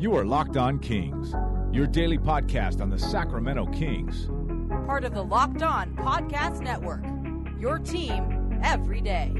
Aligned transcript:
You 0.00 0.16
are 0.16 0.24
Locked 0.24 0.56
On 0.56 0.78
Kings, 0.78 1.34
your 1.76 1.86
daily 1.86 2.16
podcast 2.16 2.80
on 2.80 2.88
the 2.88 2.98
Sacramento 2.98 3.66
Kings. 3.66 4.30
Part 4.86 5.04
of 5.04 5.12
the 5.12 5.22
Locked 5.22 5.62
On 5.62 5.94
Podcast 5.94 6.62
Network. 6.62 7.04
Your 7.60 7.78
team 7.78 8.58
every 8.64 9.02
day. 9.02 9.30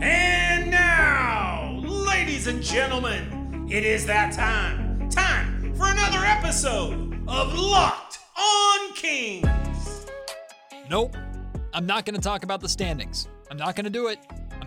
And 0.00 0.70
now, 0.70 1.82
ladies 1.84 2.46
and 2.46 2.62
gentlemen, 2.62 3.68
it 3.70 3.84
is 3.84 4.06
that 4.06 4.32
time. 4.32 5.10
Time 5.10 5.74
for 5.74 5.84
another 5.86 6.24
episode 6.24 7.12
of 7.28 7.52
Locked 7.52 8.20
On 8.38 8.94
Kings. 8.94 10.06
Nope. 10.88 11.14
I'm 11.74 11.84
not 11.84 12.06
going 12.06 12.14
to 12.14 12.22
talk 12.22 12.42
about 12.42 12.62
the 12.62 12.70
standings. 12.70 13.28
I'm 13.50 13.58
not 13.58 13.76
going 13.76 13.84
to 13.84 13.90
do 13.90 14.06
it. 14.06 14.18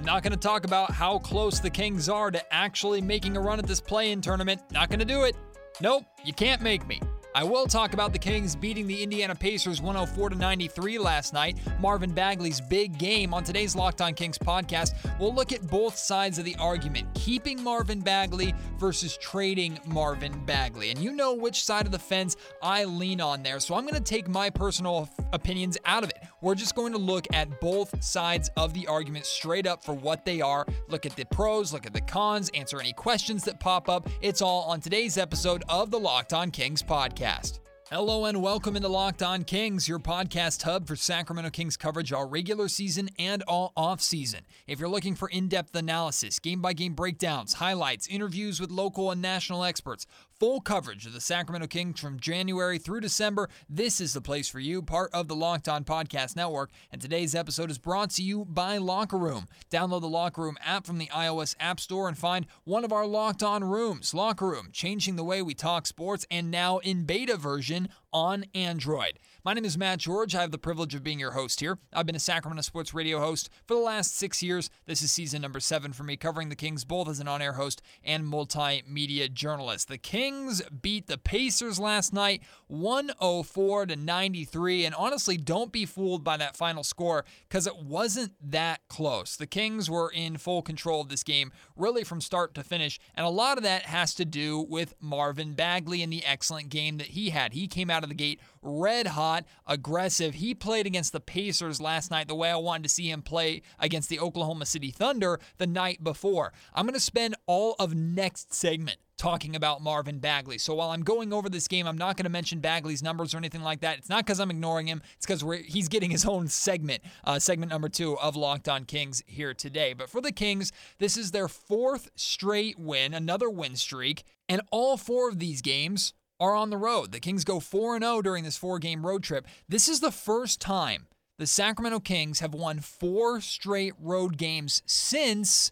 Not 0.06 0.22
going 0.22 0.34
to 0.34 0.38
talk 0.38 0.66
about 0.66 0.92
how 0.92 1.18
close 1.18 1.60
the 1.60 1.72
Kings 1.72 2.10
are 2.10 2.30
to 2.30 2.54
actually 2.54 3.02
making 3.02 3.36
a 3.38 3.42
run 3.42 3.58
at 3.58 3.66
this 3.66 3.82
play 3.82 4.12
in 4.12 4.22
tournament. 4.22 4.62
Not 4.72 4.90
going 4.90 5.00
to 5.00 5.05
do 5.05 5.24
it. 5.24 5.36
Nope, 5.82 6.05
you 6.23 6.32
can't 6.32 6.62
make 6.62 6.86
me. 6.86 7.02
I 7.35 7.44
will 7.44 7.67
talk 7.67 7.94
about 7.94 8.13
the 8.13 8.17
Kings 8.17 8.55
beating 8.55 8.88
the 8.88 9.03
Indiana 9.03 9.35
Pacers 9.35 9.81
104 9.81 10.30
to 10.30 10.35
93 10.38 10.98
last 10.98 11.34
night. 11.34 11.57
Marvin 11.81 12.13
Bagley's 12.13 12.62
big 12.62 12.98
game 12.98 13.34
on 13.34 13.43
today's 13.43 13.76
Locked 13.76 13.99
On 13.99 14.13
Kings 14.13 14.38
podcast. 14.38 14.93
We'll 15.20 15.35
look 15.35 15.52
at 15.52 15.67
both 15.67 15.98
sides 15.98 16.40
of 16.40 16.45
the 16.45 16.55
argument, 16.62 17.13
keeping 17.13 17.62
Marvin 17.62 17.99
Bagley 17.99 18.55
versus 18.79 19.17
trading 19.17 19.77
Marvin 19.85 20.45
Bagley. 20.45 20.91
And 20.91 20.99
you 20.99 21.12
know 21.12 21.34
which 21.34 21.62
side 21.62 21.85
of 21.85 21.91
the 21.91 21.99
fence 21.99 22.38
I 22.63 22.85
lean 22.85 23.20
on 23.20 23.43
there. 23.43 23.59
So 23.59 23.76
I'm 23.76 23.84
going 23.84 23.95
to 23.95 23.99
take 23.99 24.29
my 24.29 24.49
personal 24.49 25.09
opinions 25.34 25.77
out 25.84 26.05
of 26.05 26.12
it. 26.12 26.20
We're 26.40 26.55
just 26.55 26.73
going 26.73 26.93
to 26.93 26.99
look 26.99 27.27
at 27.34 27.59
both 27.59 28.02
sides 28.02 28.49
of 28.55 28.73
the 28.73 28.88
argument 28.88 29.26
straight 29.26 29.67
up 29.67 29.84
for 29.84 29.91
what 29.91 30.23
they 30.23 30.40
are. 30.40 30.65
Look 30.88 31.05
at 31.05 31.17
the 31.17 31.26
pros, 31.26 31.73
look 31.73 31.85
at 31.85 31.91
the 31.91 31.99
cons, 31.99 32.49
answer 32.54 32.79
any 32.79 32.93
questions 32.93 33.43
that 33.43 33.59
pop 33.59 33.90
up. 33.90 34.07
It's 34.21 34.41
all 34.41 34.62
on 34.62 34.79
today's 34.79 35.17
episode 35.17 35.65
of 35.67 35.91
the 35.91 35.99
Locked 35.99 36.31
On 36.31 36.49
Kings 36.49 36.81
podcast 36.81 37.24
podcast. 37.25 37.59
Hello 37.91 38.26
and 38.26 38.41
welcome 38.41 38.76
into 38.76 38.87
Locked 38.87 39.21
On 39.21 39.43
Kings, 39.43 39.87
your 39.87 39.99
podcast 39.99 40.63
hub 40.63 40.87
for 40.87 40.95
Sacramento 40.95 41.51
Kings 41.51 41.77
coverage 41.77 42.12
all 42.12 42.27
regular 42.27 42.67
season 42.67 43.09
and 43.20 43.43
all 43.43 43.73
off 43.77 44.01
season. 44.01 44.41
If 44.65 44.79
you're 44.79 44.90
looking 44.90 45.13
for 45.13 45.29
in 45.29 45.48
depth 45.48 45.76
analysis, 45.76 46.40
game 46.40 46.62
by 46.62 46.73
game 46.73 46.93
breakdowns, 46.93 47.54
highlights, 47.54 48.07
interviews 48.07 48.59
with 48.59 48.71
local 48.71 49.12
and 49.12 49.21
national 49.21 49.63
experts, 49.63 50.07
full 50.46 50.62
coverage 50.62 51.07
of 51.07 51.13
the 51.13 51.20
Sacramento 51.20 51.65
Kings 51.65 51.99
from 51.99 52.20
January 52.20 52.77
through 52.77 52.99
December, 52.99 53.49
this 53.68 53.99
is 53.99 54.13
the 54.13 54.21
place 54.21 54.48
for 54.48 54.60
you, 54.60 54.79
part 54.79 55.10
of 55.12 55.27
the 55.27 55.35
Locked 55.35 55.68
On 55.68 55.84
Podcast 55.84 56.35
Network. 56.35 56.70
And 56.91 57.01
today's 57.01 57.34
episode 57.34 57.71
is 57.71 57.79
brought 57.79 58.12
to 58.12 58.21
you 58.21 58.46
by 58.46 58.77
Locker 58.77 59.18
Room. 59.18 59.48
Download 59.71 60.01
the 60.01 60.07
Locker 60.07 60.43
Room 60.43 60.60
app 60.63 60.85
from 60.85 60.99
the 60.99 61.07
iOS 61.07 61.55
App 61.60 61.79
Store 61.79 62.07
and 62.07 62.16
find 62.16 62.46
one 62.63 62.85
of 62.85 62.93
our 62.93 63.07
Locked 63.07 63.41
On 63.41 63.63
rooms. 63.63 64.13
Locker 64.13 64.46
Room, 64.46 64.69
changing 64.72 65.16
the 65.16 65.23
way 65.23 65.41
we 65.41 65.56
talk 65.56 65.88
sports, 65.88 66.28
and 66.29 66.51
now 66.51 66.78
in 66.78 67.06
beta 67.06 67.38
version 67.38 67.90
on 68.13 68.46
Android. 68.53 69.18
My 69.46 69.53
name 69.53 69.63
is 69.63 69.78
Matt 69.78 70.00
George. 70.00 70.34
I 70.34 70.41
have 70.41 70.50
the 70.50 70.57
privilege 70.57 70.96
of 70.96 71.03
being 71.03 71.19
your 71.19 71.34
host 71.34 71.59
here. 71.59 71.78
I've 71.94 72.07
been 72.07 72.16
a 72.16 72.19
Sacramento 72.19 72.63
sports 72.63 72.96
radio 72.96 73.19
host 73.19 73.51
for 73.68 73.75
the 73.75 73.79
last 73.79 74.18
six 74.18 74.41
years. 74.41 74.72
This 74.88 75.03
is 75.03 75.12
season 75.12 75.40
number 75.40 75.59
seven 75.59 75.94
for 75.94 76.01
me, 76.01 76.18
covering 76.18 76.50
the 76.50 76.56
Kings 76.56 76.84
both 76.84 77.07
as 77.07 77.19
an 77.19 77.28
on 77.28 77.44
air 77.44 77.53
host 77.53 77.84
and 78.03 78.25
multimedia 78.25 79.31
journalist. 79.31 79.88
The 79.88 80.00
Kings 80.00 80.63
beat 80.81 81.06
the 81.06 81.19
Pacers 81.19 81.78
last 81.79 82.12
night 82.12 82.41
104 82.69 83.85
to 83.85 83.96
93. 83.96 84.84
And 84.84 84.96
honestly, 84.96 85.38
don't 85.38 85.72
be 85.72 85.85
fooled 85.85 86.23
by 86.23 86.38
that 86.38 86.57
final 86.57 86.84
score 86.84 87.23
because 87.47 87.68
it 87.68 87.78
wasn't 87.78 88.31
that 88.41 88.81
close. 88.88 89.35
The 89.35 89.46
Kings 89.46 89.91
were 89.91 90.09
in 90.09 90.38
full 90.38 90.63
control 90.63 91.01
of 91.01 91.09
this 91.09 91.23
game, 91.23 91.51
really 91.75 92.03
from 92.03 92.19
start 92.19 92.56
to 92.56 92.63
finish. 92.63 93.00
And 93.13 93.28
a 93.28 93.29
lot 93.29 93.57
of 93.59 93.63
that 93.63 93.84
has 93.84 94.16
to 94.16 94.25
do 94.25 94.66
with 94.68 94.96
Marvin 95.00 95.53
Bagley 95.53 96.01
and 96.01 96.12
the 96.12 96.25
excellent 96.25 96.69
game 96.69 96.97
that 96.97 97.09
he 97.09 97.29
had. 97.29 97.53
He 97.53 97.68
came 97.68 97.91
out 97.91 98.01
of 98.01 98.09
the 98.09 98.16
gate 98.16 98.41
red 98.66 99.08
hot, 99.08 99.46
aggressive. 99.66 100.35
He 100.35 100.53
played 100.53 100.88
against 100.88 101.13
the 101.13 101.19
Pacers 101.19 101.80
last 101.80 102.12
night 102.12 102.28
the 102.28 102.35
way 102.35 102.50
I 102.50 102.56
wanted 102.57 102.84
to 102.84 102.89
see 102.89 103.09
him 103.09 103.22
play 103.22 103.62
against 103.79 104.09
the 104.09 104.19
Oklahoma 104.19 104.66
City 104.66 104.91
Thunder 104.91 105.39
the 105.57 105.67
night 105.67 106.03
before. 106.03 106.51
I'm 106.73 106.85
going 106.85 106.94
to 106.94 107.00
spend 107.00 107.35
all 107.45 107.75
of 107.79 107.94
next 107.94 108.53
segment 108.53 108.97
talking 109.17 109.56
about 109.56 109.81
Marvin 109.81 110.19
Bagley. 110.19 110.57
So 110.57 110.75
while 110.75 110.89
I'm 110.89 111.03
going 111.03 111.31
over 111.31 111.50
this 111.50 111.67
game, 111.67 111.88
I'm 111.88 111.97
not 111.97 112.17
going 112.17 112.25
to 112.25 112.29
mention 112.29 112.59
Bagley's 112.59 113.01
numbers 113.01 113.34
or 113.34 113.38
anything 113.38 113.62
like 113.62 113.81
that. 113.81 113.97
It's 113.97 114.09
not 114.09 114.25
because 114.25 114.39
I'm 114.39 114.51
ignoring 114.51 114.88
him. 114.88 115.01
It's 115.16 115.25
because 115.25 115.44
he's 115.66 115.88
getting 115.88 116.12
his 116.12 116.25
own 116.25 116.47
segment, 116.47 117.01
uh, 117.23 117.39
segment 117.39 117.72
number 117.72 117.89
two 117.89 118.18
of 118.19 118.35
Locked 118.35 118.68
On 118.68 118.84
Kings 118.84 119.23
here 119.25 119.53
today. 119.53 119.94
But 119.94 120.09
for 120.09 120.22
the 120.22 120.31
Kings, 120.31 120.72
this 121.00 121.16
is 121.18 121.31
their 121.31 121.47
fourth 121.47 122.09
straight 122.16 122.78
win, 122.78 123.13
another 123.13 123.50
win 123.50 123.75
streak, 123.75 124.23
and 124.50 124.62
all 124.72 124.97
four 124.97 125.29
of 125.29 125.39
these 125.39 125.62
games 125.62 126.13
are 126.40 126.56
on 126.56 126.69
the 126.69 126.78
road. 126.78 127.12
The 127.12 127.19
Kings 127.19 127.44
go 127.44 127.59
4 127.59 128.00
0 128.00 128.22
during 128.22 128.44
this 128.44 128.57
four 128.57 128.79
game 128.79 129.06
road 129.06 129.23
trip. 129.23 129.46
This 129.68 129.88
is 129.88 130.00
the 130.00 130.12
first 130.12 130.62
time 130.62 131.07
the 131.38 131.47
Sacramento 131.47 132.00
Kings 132.00 132.40
have 132.40 132.53
won 132.53 132.79
four 132.79 133.41
straight 133.41 133.94
road 134.00 134.38
games 134.38 134.81
since 134.85 135.72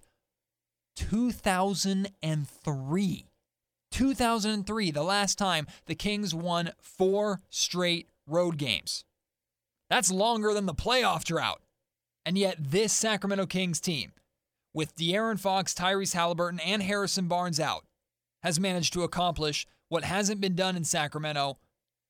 2003. 0.96 3.25
2003, 3.91 4.91
the 4.91 5.03
last 5.03 5.38
time 5.38 5.68
the 5.85 5.96
Kings 5.96 6.35
won 6.35 6.72
four 6.81 7.41
straight 7.50 8.09
road 8.28 8.57
games. 8.57 9.06
That's 9.90 10.12
longer 10.12 10.53
than 10.53 10.66
the 10.66 10.73
playoff 10.73 11.23
drought. 11.23 11.62
And 12.25 12.38
yet, 12.38 12.57
this 12.59 12.94
Sacramento 12.94 13.46
Kings 13.46 13.79
team, 13.79 14.13
with 14.73 14.96
De'Aaron 14.96 15.40
Fox, 15.40 15.73
Tyrese 15.73 16.13
Halliburton, 16.13 16.59
and 16.62 16.81
Harrison 16.81 17.28
Barnes 17.28 17.59
out, 17.59 17.85
has 18.41 18.59
managed 18.59 18.94
to 18.94 19.03
accomplish 19.03 19.68
what 19.93 20.03
hasn't 20.03 20.41
been 20.41 20.55
done 20.55 20.75
in 20.75 20.83
Sacramento 20.83 21.59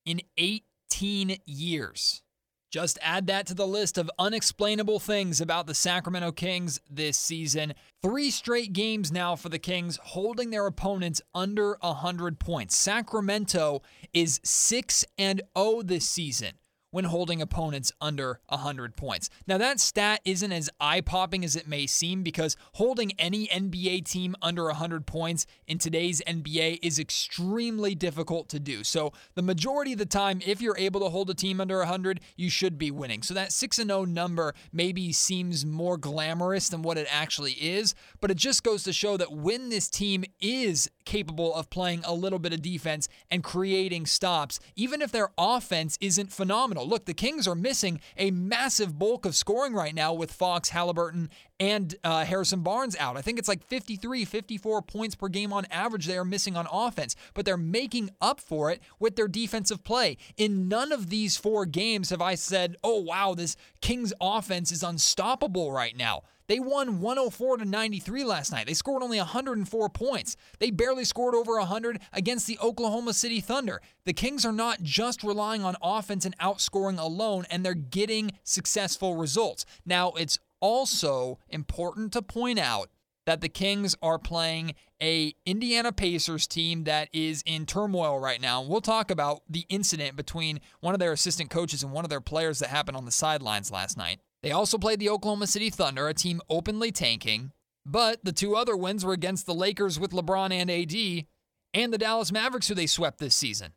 in 0.05 0.21
18 0.37 1.37
years. 1.45 2.23
Just 2.71 2.97
add 3.01 3.27
that 3.27 3.45
to 3.47 3.53
the 3.53 3.67
list 3.67 3.97
of 3.97 4.09
unexplainable 4.17 5.01
things 5.01 5.41
about 5.41 5.67
the 5.67 5.75
Sacramento 5.75 6.31
Kings 6.31 6.79
this 6.89 7.17
season. 7.17 7.73
Three 8.01 8.31
straight 8.31 8.71
games 8.71 9.11
now 9.11 9.35
for 9.35 9.49
the 9.49 9.59
Kings 9.59 9.99
holding 10.01 10.49
their 10.49 10.65
opponents 10.65 11.21
under 11.35 11.77
100 11.81 12.39
points. 12.39 12.77
Sacramento 12.77 13.81
is 14.13 14.39
6 14.45 15.03
and 15.17 15.41
0 15.57 15.81
this 15.83 16.07
season 16.07 16.53
when 16.93 17.05
holding 17.05 17.41
opponents 17.41 17.91
under 17.99 18.39
100 18.49 18.95
points. 18.95 19.27
Now, 19.47 19.57
that 19.57 19.79
stat 19.79 20.21
isn't 20.23 20.51
as 20.51 20.69
eye 20.79 21.01
popping 21.01 21.43
as 21.43 21.55
it 21.55 21.67
may 21.67 21.87
seem 21.87 22.21
because 22.21 22.55
holding 22.73 23.13
any 23.13 23.47
NBA 23.47 24.05
team 24.05 24.35
under 24.43 24.65
100 24.65 25.07
points 25.07 25.47
in 25.67 25.79
today's 25.79 26.21
NBA 26.27 26.77
is 26.83 26.99
extremely 26.99 27.95
difficult 27.95 28.47
to 28.49 28.59
do. 28.59 28.83
So, 28.83 29.11
the 29.33 29.41
majority 29.41 29.93
of 29.93 29.97
the 29.97 30.05
time, 30.05 30.39
if 30.45 30.61
you're 30.61 30.77
able 30.77 30.99
to 31.01 31.09
hold 31.09 31.31
a 31.31 31.33
team 31.33 31.59
under 31.59 31.79
100, 31.79 32.19
you 32.37 32.51
should 32.51 32.77
be 32.77 32.91
winning. 32.91 33.23
So, 33.23 33.33
that 33.33 33.51
6 33.51 33.77
0 33.77 34.05
number 34.05 34.53
maybe 34.71 35.11
seems 35.11 35.65
more 35.65 35.97
glamorous 35.97 36.69
than 36.69 36.83
what 36.83 36.99
it 36.99 37.07
actually 37.09 37.53
is, 37.53 37.95
but 38.21 38.29
it 38.29 38.37
just 38.37 38.61
goes 38.61 38.83
to 38.83 38.93
show 38.93 39.17
that 39.17 39.31
when 39.31 39.69
this 39.69 39.89
team 39.89 40.23
is 40.39 40.91
capable 41.05 41.55
of 41.55 41.71
playing 41.71 42.03
a 42.05 42.13
little 42.13 42.39
bit 42.39 42.53
of 42.53 42.61
defense 42.61 43.09
and 43.31 43.43
creating 43.43 44.05
stops, 44.05 44.59
even 44.75 45.01
if 45.01 45.11
their 45.11 45.29
offense 45.39 45.97
isn't 45.99 46.31
phenomenal. 46.31 46.82
Look, 46.83 47.05
the 47.05 47.13
Kings 47.13 47.47
are 47.47 47.55
missing 47.55 47.99
a 48.17 48.31
massive 48.31 48.97
bulk 48.97 49.25
of 49.25 49.35
scoring 49.35 49.73
right 49.73 49.93
now 49.95 50.13
with 50.13 50.31
Fox, 50.31 50.69
Halliburton, 50.69 51.29
and 51.59 51.95
uh, 52.03 52.25
Harrison 52.25 52.61
Barnes 52.61 52.95
out. 52.99 53.17
I 53.17 53.21
think 53.21 53.39
it's 53.39 53.47
like 53.47 53.63
53, 53.63 54.25
54 54.25 54.81
points 54.81 55.15
per 55.15 55.27
game 55.27 55.53
on 55.53 55.65
average 55.71 56.05
they 56.05 56.17
are 56.17 56.25
missing 56.25 56.55
on 56.55 56.67
offense, 56.71 57.15
but 57.33 57.45
they're 57.45 57.57
making 57.57 58.09
up 58.21 58.39
for 58.39 58.71
it 58.71 58.81
with 58.99 59.15
their 59.15 59.27
defensive 59.27 59.83
play. 59.83 60.17
In 60.37 60.67
none 60.67 60.91
of 60.91 61.09
these 61.09 61.37
four 61.37 61.65
games 61.65 62.09
have 62.09 62.21
I 62.21 62.35
said, 62.35 62.75
oh, 62.83 63.01
wow, 63.01 63.33
this 63.33 63.55
Kings 63.81 64.13
offense 64.19 64.71
is 64.71 64.83
unstoppable 64.83 65.71
right 65.71 65.95
now. 65.95 66.23
They 66.47 66.59
won 66.59 66.99
104 66.99 67.57
to 67.57 67.65
93 67.65 68.23
last 68.23 68.51
night. 68.51 68.67
They 68.67 68.73
scored 68.73 69.03
only 69.03 69.17
104 69.17 69.89
points. 69.89 70.35
They 70.59 70.71
barely 70.71 71.05
scored 71.05 71.35
over 71.35 71.57
100 71.57 71.99
against 72.11 72.47
the 72.47 72.59
Oklahoma 72.59 73.13
City 73.13 73.39
Thunder. 73.39 73.81
The 74.05 74.13
Kings 74.13 74.45
are 74.45 74.51
not 74.51 74.81
just 74.81 75.23
relying 75.23 75.63
on 75.63 75.75
offense 75.81 76.25
and 76.25 76.37
outscoring 76.39 76.99
alone, 76.99 77.45
and 77.49 77.65
they're 77.65 77.73
getting 77.73 78.31
successful 78.43 79.15
results. 79.15 79.65
Now, 79.85 80.11
it's 80.11 80.39
also 80.59 81.39
important 81.49 82.13
to 82.13 82.21
point 82.21 82.59
out 82.59 82.89
that 83.25 83.41
the 83.41 83.49
Kings 83.49 83.95
are 84.01 84.19
playing 84.19 84.75
a 85.01 85.33
Indiana 85.45 85.91
Pacers 85.91 86.47
team 86.47 86.83
that 86.85 87.09
is 87.13 87.43
in 87.45 87.65
turmoil 87.65 88.19
right 88.19 88.41
now. 88.41 88.61
We'll 88.61 88.81
talk 88.81 89.11
about 89.11 89.43
the 89.49 89.65
incident 89.69 90.15
between 90.15 90.59
one 90.81 90.93
of 90.93 90.99
their 90.99 91.13
assistant 91.13 91.49
coaches 91.49 91.83
and 91.83 91.91
one 91.91 92.05
of 92.05 92.09
their 92.09 92.21
players 92.21 92.59
that 92.59 92.69
happened 92.69 92.97
on 92.97 93.05
the 93.05 93.11
sidelines 93.11 93.71
last 93.71 93.97
night. 93.97 94.19
They 94.43 94.51
also 94.51 94.77
played 94.77 94.99
the 94.99 95.09
Oklahoma 95.09 95.47
City 95.47 95.69
Thunder, 95.69 96.07
a 96.07 96.13
team 96.13 96.41
openly 96.49 96.91
tanking, 96.91 97.53
but 97.85 98.23
the 98.23 98.33
two 98.33 98.55
other 98.55 98.75
wins 98.75 99.05
were 99.05 99.13
against 99.13 99.45
the 99.45 99.53
Lakers 99.53 99.99
with 99.99 100.11
LeBron 100.11 100.51
and 100.51 100.69
AD 100.69 101.25
and 101.73 101.93
the 101.93 101.97
Dallas 101.97 102.31
Mavericks, 102.31 102.67
who 102.67 102.75
they 102.75 102.85
swept 102.85 103.19
this 103.19 103.35
season. 103.35 103.71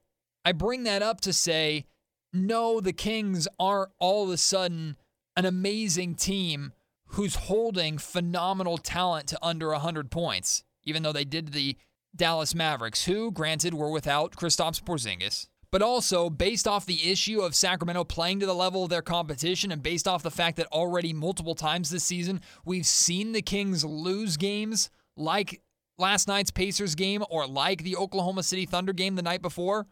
I 0.45 0.53
bring 0.53 0.83
that 0.83 1.03
up 1.03 1.21
to 1.23 1.33
say, 1.33 1.87
no, 2.33 2.81
the 2.81 2.93
Kings 2.93 3.47
aren't 3.59 3.93
all 3.99 4.25
of 4.25 4.31
a 4.31 4.37
sudden 4.37 4.97
an 5.37 5.45
amazing 5.45 6.17
team 6.17 6.73
who's 7.11 7.37
holding 7.37 7.97
phenomenal 7.99 8.77
talent 8.77 9.29
to 9.29 9.39
under 9.41 9.71
100 9.71 10.11
points, 10.11 10.65
even 10.83 11.05
though 11.05 11.13
they 11.13 11.25
did 11.25 11.53
the 11.53 11.77
Dallas 12.15 12.55
Mavericks, 12.55 13.05
who, 13.05 13.31
granted, 13.31 13.75
were 13.75 13.91
without 13.91 14.35
Kristaps 14.35 14.83
Porzingis, 14.83 15.47
but 15.77 15.83
also 15.83 16.31
based 16.31 16.67
off 16.67 16.87
the 16.87 17.11
issue 17.11 17.43
of 17.43 17.55
Sacramento 17.55 18.03
playing 18.03 18.41
to 18.41 18.47
the 18.47 18.55
level 18.55 18.85
of 18.85 18.89
their 18.89 19.03
competition 19.03 19.71
and 19.71 19.83
based 19.83 20.09
off 20.09 20.23
the 20.23 20.31
fact 20.31 20.57
that 20.57 20.67
already 20.73 21.13
multiple 21.13 21.55
times 21.55 21.91
this 21.91 22.03
season 22.03 22.41
we've 22.65 22.87
seen 22.87 23.33
the 23.33 23.43
Kings 23.43 23.85
lose 23.85 24.39
games 24.39 24.89
like 25.19 25.61
last 25.99 26.29
night's 26.29 26.51
Pacers 26.51 26.95
game 26.95 27.23
or 27.29 27.47
like 27.47 27.83
the 27.83 27.95
Oklahoma 27.95 28.43
City 28.43 28.65
Thunder 28.65 28.95
game 28.95 29.17
the 29.17 29.23
night 29.23 29.43
before, 29.43 29.87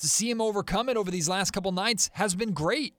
to 0.00 0.06
see 0.06 0.28
him 0.28 0.42
overcome 0.42 0.90
it 0.90 0.98
over 0.98 1.10
these 1.10 1.26
last 1.26 1.52
couple 1.52 1.72
nights 1.72 2.10
has 2.12 2.34
been 2.34 2.52
great. 2.52 2.92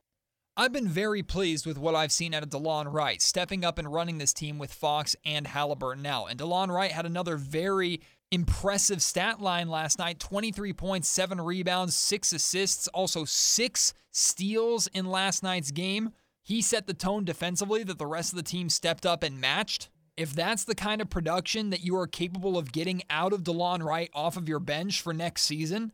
I've 0.58 0.74
been 0.74 0.88
very 0.88 1.22
pleased 1.22 1.68
with 1.68 1.78
what 1.78 1.94
I've 1.94 2.12
seen 2.12 2.34
out 2.34 2.42
of 2.42 2.50
DeLon 2.50 2.92
Wright, 2.92 3.22
stepping 3.22 3.64
up 3.64 3.78
and 3.78 3.94
running 3.94 4.18
this 4.18 4.34
team 4.34 4.58
with 4.58 4.74
Fox 4.74 5.16
and 5.24 5.46
Halliburton 5.46 6.02
now. 6.02 6.26
And 6.26 6.40
DeLon 6.40 6.70
Wright 6.70 6.92
had 6.92 7.06
another 7.06 7.38
very 7.38 8.02
impressive 8.32 9.02
stat 9.02 9.42
line 9.42 9.70
last 9.70 10.00
night 10.00 10.20
23 10.20 10.74
points, 10.74 11.08
seven 11.08 11.40
rebounds, 11.40 11.96
six 11.96 12.32
assists, 12.34 12.88
also 12.90 13.26
six 13.26 13.94
steals 14.12 14.88
in 14.88 15.06
last 15.06 15.44
night's 15.44 15.72
game. 15.72 16.12
He 16.44 16.62
set 16.62 16.88
the 16.88 16.94
tone 16.94 17.26
defensively 17.26 17.84
that 17.84 18.00
the 18.00 18.08
rest 18.08 18.34
of 18.34 18.38
the 18.38 18.44
team 18.44 18.70
stepped 18.70 19.06
up 19.06 19.22
and 19.24 19.40
matched. 19.40 19.90
If 20.18 20.34
that's 20.34 20.66
the 20.66 20.76
kind 20.76 21.02
of 21.02 21.10
production 21.10 21.70
that 21.70 21.84
you 21.84 21.96
are 21.98 22.08
capable 22.08 22.58
of 22.58 22.72
getting 22.72 23.04
out 23.10 23.34
of 23.34 23.44
DeLon 23.44 23.84
Wright 23.84 24.10
off 24.14 24.38
of 24.38 24.50
your 24.50 24.60
bench 24.60 25.02
for 25.02 25.14
next 25.14 25.44
season, 25.44 25.94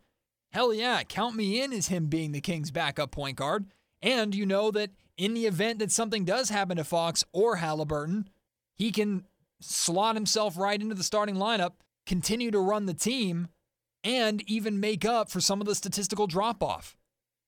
hell 0.51 0.73
yeah, 0.73 1.03
count 1.03 1.35
me 1.35 1.61
in 1.61 1.73
as 1.73 1.87
him 1.87 2.07
being 2.07 2.31
the 2.31 2.41
Kings' 2.41 2.71
backup 2.71 3.11
point 3.11 3.37
guard. 3.37 3.65
And 4.01 4.33
you 4.33 4.45
know 4.45 4.71
that 4.71 4.91
in 5.17 5.33
the 5.33 5.45
event 5.45 5.79
that 5.79 5.91
something 5.91 6.25
does 6.25 6.49
happen 6.49 6.77
to 6.77 6.83
Fox 6.83 7.23
or 7.33 7.57
Halliburton, 7.57 8.29
he 8.75 8.91
can 8.91 9.25
slot 9.59 10.15
himself 10.15 10.57
right 10.57 10.79
into 10.79 10.95
the 10.95 11.03
starting 11.03 11.35
lineup, 11.35 11.73
continue 12.07 12.49
to 12.49 12.59
run 12.59 12.87
the 12.87 12.93
team, 12.93 13.49
and 14.03 14.41
even 14.49 14.79
make 14.79 15.05
up 15.05 15.29
for 15.29 15.41
some 15.41 15.61
of 15.61 15.67
the 15.67 15.75
statistical 15.75 16.25
drop 16.25 16.63
off. 16.63 16.97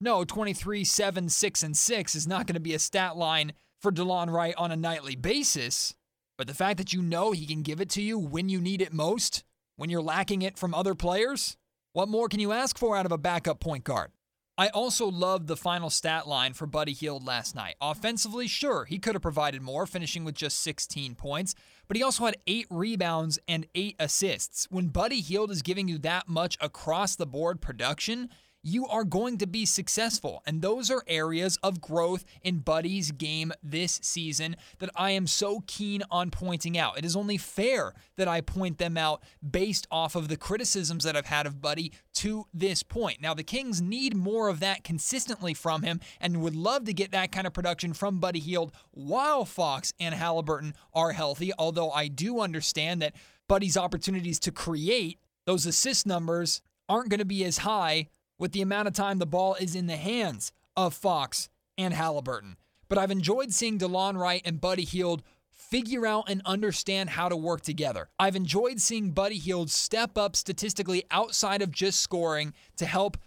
No, 0.02 0.24
23, 0.24 0.84
7, 0.84 1.30
6, 1.30 1.64
and 1.64 1.76
6 1.76 2.16
is 2.16 2.28
not 2.28 2.46
going 2.46 2.54
to 2.54 2.60
be 2.60 2.74
a 2.74 2.80
stat 2.80 3.18
line 3.18 3.54
for 3.82 3.92
DeLon 3.92 4.30
Wright 4.32 4.54
on 4.58 4.72
a 4.72 4.76
nightly 4.76 5.16
basis. 5.16 5.96
But 6.38 6.48
the 6.48 6.54
fact 6.54 6.78
that 6.78 6.94
you 6.94 7.02
know 7.02 7.32
he 7.32 7.46
can 7.46 7.64
give 7.64 7.82
it 7.82 7.90
to 7.92 8.02
you 8.02 8.18
when 8.18 8.50
you 8.50 8.62
need 8.62 8.82
it 8.82 8.94
most, 8.94 9.44
when 9.76 9.90
you're 9.90 10.02
lacking 10.02 10.42
it 10.42 10.58
from 10.58 10.74
other 10.74 10.96
players, 10.96 11.58
what 11.94 12.08
more 12.08 12.30
can 12.30 12.40
you 12.40 12.52
ask 12.52 12.78
for 12.78 12.96
out 12.96 13.06
of 13.06 13.12
a 13.12 13.18
backup 13.18 13.60
point 13.60 13.84
guard? 13.84 14.12
I 14.60 14.68
also 14.68 15.10
loved 15.10 15.48
the 15.48 15.56
final 15.56 15.90
stat 15.90 16.28
line 16.28 16.52
for 16.52 16.66
Buddy 16.66 16.92
Hield 16.92 17.26
last 17.26 17.56
night. 17.56 17.76
Offensively, 17.80 18.46
sure, 18.46 18.84
he 18.84 19.00
could 19.00 19.16
have 19.16 19.22
provided 19.22 19.62
more, 19.62 19.86
finishing 19.86 20.26
with 20.26 20.36
just 20.36 20.60
16 20.60 21.16
points, 21.16 21.56
but 21.88 21.96
he 21.96 22.04
also 22.04 22.26
had 22.26 22.36
eight 22.46 22.68
rebounds 22.70 23.40
and 23.48 23.68
eight 23.74 23.96
assists. 24.00 24.68
When 24.70 24.90
Buddy 24.90 25.22
Hield 25.22 25.50
is 25.50 25.62
giving 25.62 25.88
you 25.88 25.98
that 26.00 26.28
much 26.28 26.58
across 26.60 27.16
the 27.16 27.26
board 27.26 27.62
production, 27.62 28.28
you 28.62 28.88
are 28.88 29.04
going 29.04 29.38
to 29.38 29.48
be 29.48 29.66
successful. 29.66 30.42
And 30.46 30.62
those 30.62 30.92
are 30.92 31.04
areas 31.08 31.58
of 31.64 31.82
growth 31.82 32.26
in 32.42 32.60
Buddy's 32.60 33.12
game 33.12 33.52
this 33.64 34.00
season 34.04 34.56
that 34.80 34.90
I 34.96 35.12
am 35.12 35.28
so 35.28 35.64
keen 35.68 36.04
on 36.12 36.32
pointing 36.32 36.78
out. 36.78 36.98
It 36.98 37.06
is 37.06 37.16
only 37.16 37.38
fair 37.38 37.94
that 38.18 38.28
I 38.28 38.42
point 38.42 38.78
them 38.78 38.98
out 38.98 39.24
based 39.48 39.88
off 39.92 40.16
of 40.16 40.28
the 40.28 40.38
criticisms 40.38 41.04
that 41.04 41.16
I've 41.16 41.26
had 41.26 41.46
of 41.46 41.62
Buddy 41.62 41.94
to 42.16 42.46
this 42.54 42.84
point. 42.84 43.22
Now, 43.22 43.34
the 43.34 43.44
Kings 43.44 43.82
need 43.82 44.16
more 44.16 44.50
of 44.50 44.60
that 44.60 44.84
consistently 44.84 45.54
from 45.54 45.84
him 45.84 46.00
and 46.20 46.42
would 46.42 46.56
love 46.56 46.86
to 46.86 46.94
get 46.94 47.12
that 47.12 47.32
kind 47.32 47.48
of 47.48 47.54
production 47.54 47.94
from 47.94 48.20
Buddy 48.20 48.40
Hield 48.40 48.74
while 48.92 49.46
Fox 49.46 49.94
and 50.00 50.14
Halliburton 50.14 50.76
are 50.94 51.14
healthy, 51.14 51.52
although 51.58 51.92
I 51.92 52.08
do 52.08 52.40
understand 52.42 53.02
that 53.02 53.16
Buddy's 53.48 53.78
opportunities 53.78 54.40
to 54.42 54.52
create 54.52 55.20
those 55.46 55.66
assist 55.66 56.06
numbers 56.06 56.62
aren't 56.88 57.10
going 57.10 57.20
to 57.20 57.26
be 57.26 57.44
as 57.46 57.60
high 57.60 58.08
with 58.40 58.54
the 58.54 58.62
amount 58.62 58.88
of 58.88 58.96
time 58.96 59.20
the 59.20 59.28
ball 59.28 59.54
is 59.56 59.76
in 59.76 59.86
the 59.86 59.98
hands 59.98 60.52
of 60.76 60.96
Fox 60.96 61.50
and 61.78 61.94
Halliburton. 61.94 62.58
But 62.88 62.98
I've 62.98 63.12
enjoyed 63.12 63.54
seeing 63.54 63.78
DeLon 63.78 64.18
Wright 64.18 64.42
and 64.44 64.60
Buddy 64.60 64.86
Hield 64.86 65.22
figure 65.52 66.08
out 66.08 66.28
and 66.28 66.42
understand 66.46 67.12
how 67.12 67.30
to 67.30 67.36
work 67.36 67.62
together. 67.62 68.10
I've 68.18 68.36
enjoyed 68.36 68.82
seeing 68.82 69.12
Buddy 69.12 69.38
Hield 69.38 69.70
step 69.70 70.18
up 70.18 70.36
statistically 70.36 71.04
outside 71.12 71.62
of 71.62 71.72
just 71.72 72.02
scoring 72.02 72.54
to 72.78 72.88
help 72.88 73.18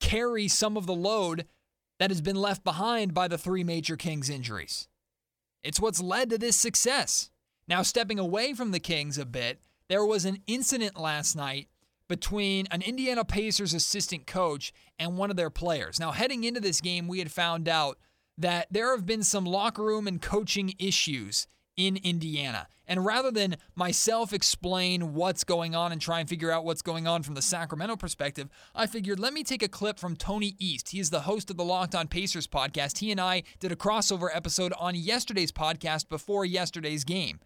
carry 0.00 0.48
some 0.48 0.76
of 0.76 0.86
the 0.86 0.94
load 0.94 1.46
that 2.00 2.10
has 2.10 2.20
been 2.20 2.34
left 2.34 2.64
behind 2.64 3.14
by 3.14 3.28
the 3.28 3.38
three 3.38 3.62
major 3.62 3.96
Kings 3.96 4.28
injuries. 4.28 4.88
It's 5.62 5.78
what's 5.78 6.02
led 6.02 6.30
to 6.30 6.38
this 6.38 6.56
success. 6.56 7.30
Now, 7.68 7.82
stepping 7.82 8.18
away 8.18 8.54
from 8.54 8.72
the 8.72 8.80
Kings 8.80 9.16
a 9.16 9.24
bit, 9.24 9.60
there 9.88 10.04
was 10.04 10.24
an 10.24 10.38
incident 10.48 10.98
last 10.98 11.36
night 11.36 11.68
between 12.08 12.66
an 12.70 12.82
Indiana 12.82 13.24
Pacers 13.24 13.74
assistant 13.74 14.26
coach 14.26 14.72
and 14.98 15.16
one 15.16 15.30
of 15.30 15.36
their 15.36 15.50
players. 15.50 15.98
Now, 15.98 16.12
heading 16.12 16.44
into 16.44 16.60
this 16.60 16.80
game, 16.80 17.08
we 17.08 17.18
had 17.18 17.30
found 17.30 17.68
out 17.68 17.98
that 18.38 18.66
there 18.70 18.90
have 18.94 19.06
been 19.06 19.22
some 19.22 19.44
locker 19.44 19.82
room 19.82 20.06
and 20.06 20.20
coaching 20.20 20.74
issues 20.78 21.46
in 21.76 21.96
Indiana. 21.96 22.68
And 22.86 23.04
rather 23.04 23.30
than 23.30 23.56
myself 23.74 24.32
explain 24.32 25.14
what's 25.14 25.44
going 25.44 25.74
on 25.74 25.92
and 25.92 26.00
try 26.00 26.20
and 26.20 26.28
figure 26.28 26.50
out 26.50 26.64
what's 26.64 26.82
going 26.82 27.06
on 27.06 27.22
from 27.22 27.34
the 27.34 27.42
Sacramento 27.42 27.96
perspective, 27.96 28.48
I 28.74 28.86
figured 28.86 29.18
let 29.18 29.32
me 29.32 29.44
take 29.44 29.62
a 29.62 29.68
clip 29.68 29.98
from 29.98 30.16
Tony 30.16 30.56
East. 30.58 30.90
He 30.90 31.00
is 31.00 31.10
the 31.10 31.20
host 31.20 31.50
of 31.50 31.56
the 31.56 31.64
Locked 31.64 31.94
On 31.94 32.08
Pacers 32.08 32.46
podcast. 32.46 32.98
He 32.98 33.10
and 33.10 33.20
I 33.20 33.44
did 33.60 33.72
a 33.72 33.76
crossover 33.76 34.28
episode 34.34 34.72
on 34.78 34.94
yesterday's 34.94 35.52
podcast 35.52 36.08
before 36.08 36.44
yesterday's 36.44 37.04
game. 37.04 37.40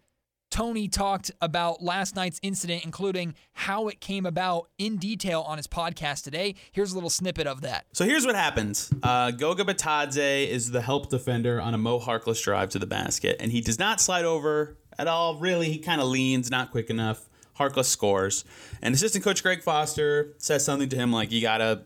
Tony 0.49 0.87
talked 0.87 1.31
about 1.41 1.83
last 1.83 2.15
night's 2.15 2.39
incident, 2.41 2.85
including 2.85 3.35
how 3.53 3.87
it 3.87 3.99
came 3.99 4.25
about 4.25 4.69
in 4.77 4.97
detail 4.97 5.41
on 5.41 5.57
his 5.57 5.67
podcast 5.67 6.23
today. 6.23 6.55
Here's 6.71 6.91
a 6.91 6.95
little 6.95 7.09
snippet 7.09 7.47
of 7.47 7.61
that. 7.61 7.85
So 7.93 8.05
here's 8.05 8.25
what 8.25 8.35
happens 8.35 8.91
uh, 9.03 9.31
Goga 9.31 9.65
Bitadze 9.65 10.47
is 10.47 10.71
the 10.71 10.81
help 10.81 11.09
defender 11.09 11.59
on 11.59 11.73
a 11.73 11.77
Mo 11.77 11.99
Harkless 11.99 12.41
drive 12.43 12.69
to 12.69 12.79
the 12.79 12.87
basket, 12.87 13.37
and 13.39 13.51
he 13.51 13.61
does 13.61 13.77
not 13.77 13.99
slide 13.99 14.25
over 14.25 14.77
at 14.97 15.07
all, 15.07 15.35
really. 15.35 15.69
He 15.69 15.79
kind 15.79 16.01
of 16.01 16.07
leans, 16.07 16.49
not 16.49 16.71
quick 16.71 16.89
enough. 16.89 17.29
Harkless 17.59 17.85
scores. 17.85 18.45
And 18.83 18.93
assistant 18.93 19.23
coach 19.23 19.41
Greg 19.41 19.63
Foster 19.63 20.35
says 20.37 20.63
something 20.63 20.89
to 20.89 20.95
him 20.95 21.11
like, 21.11 21.31
You 21.31 21.41
got 21.41 21.57
to 21.57 21.81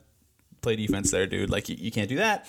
play 0.62 0.76
defense 0.76 1.12
there, 1.12 1.26
dude. 1.26 1.50
Like, 1.50 1.70
you, 1.70 1.78
you 1.80 1.92
can't 1.92 2.10
do 2.10 2.18
that. 2.18 2.46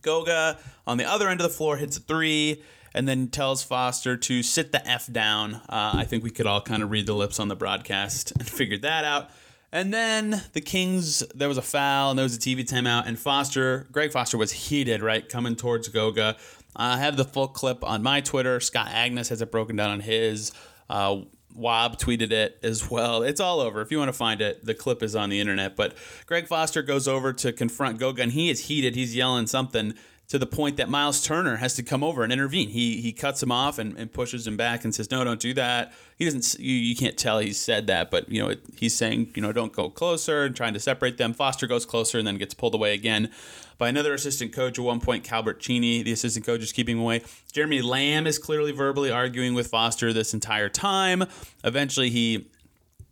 Goga 0.00 0.58
on 0.86 0.98
the 0.98 1.04
other 1.04 1.28
end 1.28 1.40
of 1.40 1.48
the 1.48 1.54
floor 1.54 1.76
hits 1.76 1.96
a 1.96 2.00
three 2.00 2.62
and 2.94 3.08
then 3.08 3.28
tells 3.28 3.62
Foster 3.62 4.16
to 4.16 4.42
sit 4.42 4.72
the 4.72 4.86
F 4.88 5.12
down. 5.12 5.56
Uh, 5.68 5.92
I 5.94 6.04
think 6.04 6.22
we 6.22 6.30
could 6.30 6.46
all 6.46 6.60
kind 6.60 6.82
of 6.82 6.90
read 6.90 7.06
the 7.06 7.14
lips 7.14 7.40
on 7.40 7.48
the 7.48 7.56
broadcast 7.56 8.32
and 8.32 8.46
figured 8.48 8.82
that 8.82 9.04
out. 9.04 9.30
And 9.72 9.92
then 9.92 10.40
the 10.52 10.60
Kings, 10.60 11.24
there 11.34 11.48
was 11.48 11.58
a 11.58 11.62
foul 11.62 12.10
and 12.10 12.18
there 12.18 12.22
was 12.22 12.36
a 12.36 12.38
TV 12.38 12.60
timeout, 12.60 13.08
and 13.08 13.18
Foster, 13.18 13.88
Greg 13.90 14.12
Foster 14.12 14.38
was 14.38 14.52
heated, 14.52 15.02
right, 15.02 15.28
coming 15.28 15.56
towards 15.56 15.88
Goga. 15.88 16.36
I 16.76 16.98
have 16.98 17.16
the 17.16 17.24
full 17.24 17.48
clip 17.48 17.82
on 17.82 18.00
my 18.00 18.20
Twitter. 18.20 18.60
Scott 18.60 18.88
Agness 18.88 19.30
has 19.30 19.42
it 19.42 19.50
broken 19.50 19.74
down 19.74 19.90
on 19.90 20.00
his. 20.00 20.52
Uh, 20.88 21.22
Woj 21.58 21.98
tweeted 21.98 22.30
it 22.30 22.58
as 22.62 22.90
well. 22.90 23.22
It's 23.22 23.40
all 23.40 23.60
over. 23.60 23.80
If 23.80 23.90
you 23.90 23.98
want 23.98 24.08
to 24.08 24.12
find 24.12 24.40
it, 24.40 24.64
the 24.64 24.74
clip 24.74 25.02
is 25.02 25.14
on 25.14 25.28
the 25.28 25.40
internet. 25.40 25.76
But 25.76 25.96
Greg 26.26 26.46
Foster 26.46 26.82
goes 26.82 27.06
over 27.06 27.32
to 27.32 27.52
confront 27.52 27.98
Goga, 27.98 28.22
and 28.22 28.32
he 28.32 28.50
is 28.50 28.66
heated. 28.66 28.94
He's 28.94 29.14
yelling 29.14 29.46
something 29.46 29.94
to 30.28 30.38
the 30.38 30.46
point 30.46 30.76
that 30.78 30.88
Miles 30.88 31.22
Turner 31.22 31.56
has 31.56 31.74
to 31.74 31.82
come 31.82 32.02
over 32.02 32.24
and 32.24 32.32
intervene. 32.32 32.70
He 32.70 33.00
he 33.00 33.12
cuts 33.12 33.42
him 33.42 33.52
off 33.52 33.78
and, 33.78 33.96
and 33.98 34.12
pushes 34.12 34.46
him 34.46 34.56
back 34.56 34.84
and 34.84 34.94
says, 34.94 35.10
"No, 35.10 35.22
don't 35.22 35.40
do 35.40 35.52
that." 35.54 35.92
He 36.16 36.24
doesn't. 36.24 36.58
You, 36.58 36.74
you 36.74 36.96
can't 36.96 37.16
tell 37.16 37.38
he 37.38 37.52
said 37.52 37.86
that, 37.88 38.10
but 38.10 38.28
you 38.30 38.40
know 38.40 38.48
it, 38.48 38.60
he's 38.76 38.94
saying, 38.94 39.32
you 39.34 39.42
know, 39.42 39.52
don't 39.52 39.72
go 39.72 39.90
closer 39.90 40.44
and 40.44 40.56
trying 40.56 40.74
to 40.74 40.80
separate 40.80 41.18
them. 41.18 41.34
Foster 41.34 41.66
goes 41.66 41.84
closer 41.84 42.18
and 42.18 42.26
then 42.26 42.38
gets 42.38 42.54
pulled 42.54 42.74
away 42.74 42.94
again 42.94 43.30
by 43.78 43.88
another 43.88 44.14
assistant 44.14 44.52
coach. 44.52 44.78
At 44.78 44.84
one 44.84 45.00
point, 45.00 45.24
Calbert 45.24 45.60
Cheaney, 45.60 46.04
the 46.04 46.12
assistant 46.12 46.46
coach, 46.46 46.62
is 46.62 46.72
keeping 46.72 46.98
away. 46.98 47.22
Jeremy 47.52 47.82
Lamb 47.82 48.26
is 48.26 48.38
clearly 48.38 48.72
verbally 48.72 49.10
arguing 49.10 49.54
with 49.54 49.66
Foster 49.66 50.12
this 50.12 50.32
entire 50.32 50.68
time. 50.68 51.24
Eventually, 51.62 52.10
he 52.10 52.46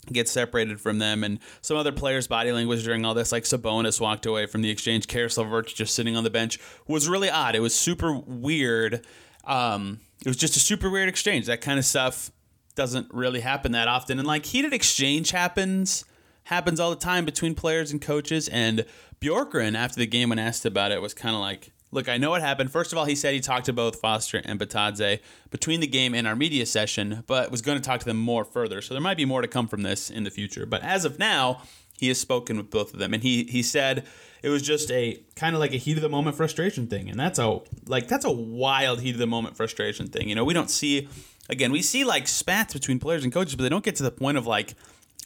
get 0.06 0.28
separated 0.28 0.80
from 0.80 0.98
them 0.98 1.22
and 1.22 1.38
some 1.60 1.76
other 1.76 1.92
players' 1.92 2.26
body 2.26 2.50
language 2.50 2.82
during 2.82 3.04
all 3.04 3.14
this, 3.14 3.30
like 3.30 3.44
Sabonis 3.44 4.00
walked 4.00 4.26
away 4.26 4.46
from 4.46 4.62
the 4.62 4.70
exchange. 4.70 5.06
Caris 5.06 5.38
LeVert 5.38 5.68
just 5.68 5.94
sitting 5.94 6.16
on 6.16 6.24
the 6.24 6.30
bench 6.30 6.58
was 6.88 7.08
really 7.08 7.30
odd. 7.30 7.54
It 7.54 7.60
was 7.60 7.74
super 7.74 8.12
weird. 8.12 9.06
Um, 9.44 10.00
it 10.24 10.28
was 10.28 10.36
just 10.36 10.56
a 10.56 10.60
super 10.60 10.90
weird 10.90 11.08
exchange. 11.08 11.46
That 11.46 11.60
kind 11.60 11.78
of 11.78 11.84
stuff 11.84 12.32
doesn't 12.74 13.12
really 13.12 13.40
happen 13.40 13.72
that 13.72 13.88
often. 13.88 14.18
And 14.18 14.26
like 14.26 14.46
heated 14.46 14.72
exchange 14.72 15.30
happens 15.30 16.04
happens 16.44 16.80
all 16.80 16.90
the 16.90 16.96
time 16.96 17.24
between 17.24 17.54
players 17.54 17.92
and 17.92 18.00
coaches. 18.00 18.48
And 18.48 18.84
Bjorkgren, 19.20 19.76
after 19.76 20.00
the 20.00 20.06
game 20.06 20.30
when 20.30 20.38
asked 20.38 20.66
about 20.66 20.90
it, 20.90 21.00
was 21.00 21.14
kind 21.14 21.34
of 21.34 21.40
like, 21.40 21.70
Look, 21.92 22.08
I 22.08 22.16
know 22.16 22.30
what 22.30 22.40
happened. 22.40 22.72
First 22.72 22.92
of 22.92 22.98
all, 22.98 23.04
he 23.04 23.14
said 23.14 23.34
he 23.34 23.40
talked 23.40 23.66
to 23.66 23.72
both 23.72 24.00
Foster 24.00 24.40
and 24.44 24.58
Bitadze 24.58 25.20
between 25.50 25.80
the 25.80 25.86
game 25.86 26.14
and 26.14 26.26
our 26.26 26.34
media 26.34 26.66
session, 26.66 27.22
but 27.26 27.50
was 27.50 27.62
going 27.62 27.78
to 27.78 27.84
talk 27.84 28.00
to 28.00 28.06
them 28.06 28.16
more 28.16 28.44
further. 28.44 28.80
So 28.80 28.94
there 28.94 29.00
might 29.00 29.18
be 29.18 29.26
more 29.26 29.42
to 29.42 29.48
come 29.48 29.68
from 29.68 29.82
this 29.82 30.10
in 30.10 30.24
the 30.24 30.30
future. 30.30 30.66
But 30.66 30.82
as 30.82 31.04
of 31.04 31.18
now, 31.18 31.62
he 31.98 32.08
has 32.08 32.18
spoken 32.18 32.56
with 32.56 32.70
both 32.70 32.92
of 32.92 32.98
them, 32.98 33.14
and 33.14 33.22
he 33.22 33.44
he 33.44 33.62
said 33.62 34.04
it 34.42 34.48
was 34.48 34.62
just 34.62 34.90
a 34.90 35.22
kind 35.36 35.54
of 35.54 35.60
like 35.60 35.72
a 35.72 35.76
heat 35.76 35.96
of 35.96 36.02
the 36.02 36.08
moment 36.08 36.36
frustration 36.36 36.88
thing, 36.88 37.08
and 37.08 37.20
that's 37.20 37.38
a 37.38 37.60
like 37.86 38.08
that's 38.08 38.24
a 38.24 38.32
wild 38.32 39.02
heat 39.02 39.14
of 39.14 39.18
the 39.18 39.26
moment 39.26 39.56
frustration 39.56 40.08
thing. 40.08 40.28
You 40.28 40.34
know, 40.34 40.44
we 40.44 40.54
don't 40.54 40.70
see 40.70 41.08
again 41.48 41.70
we 41.70 41.82
see 41.82 42.02
like 42.04 42.26
spats 42.26 42.72
between 42.72 42.98
players 42.98 43.22
and 43.22 43.32
coaches, 43.32 43.54
but 43.54 43.62
they 43.62 43.68
don't 43.68 43.84
get 43.84 43.96
to 43.96 44.02
the 44.02 44.10
point 44.10 44.38
of 44.38 44.46
like 44.46 44.74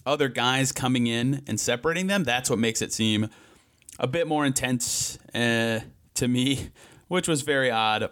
other 0.07 0.29
guys 0.29 0.73
coming 0.73 1.07
in 1.07 1.43
and 1.47 1.59
separating 1.59 2.07
them, 2.07 2.25
that's 2.25 2.49
what 2.49 2.59
makes 2.59 2.81
it 2.81 2.93
seem 2.93 3.29
a 3.99 4.07
bit 4.07 4.29
more 4.29 4.47
intense 4.47 5.19
uh, 5.35 5.81
to 6.17 6.29
me, 6.29 6.71
which 7.09 7.29
was 7.29 7.43
very 7.43 7.71
odd. 7.71 8.11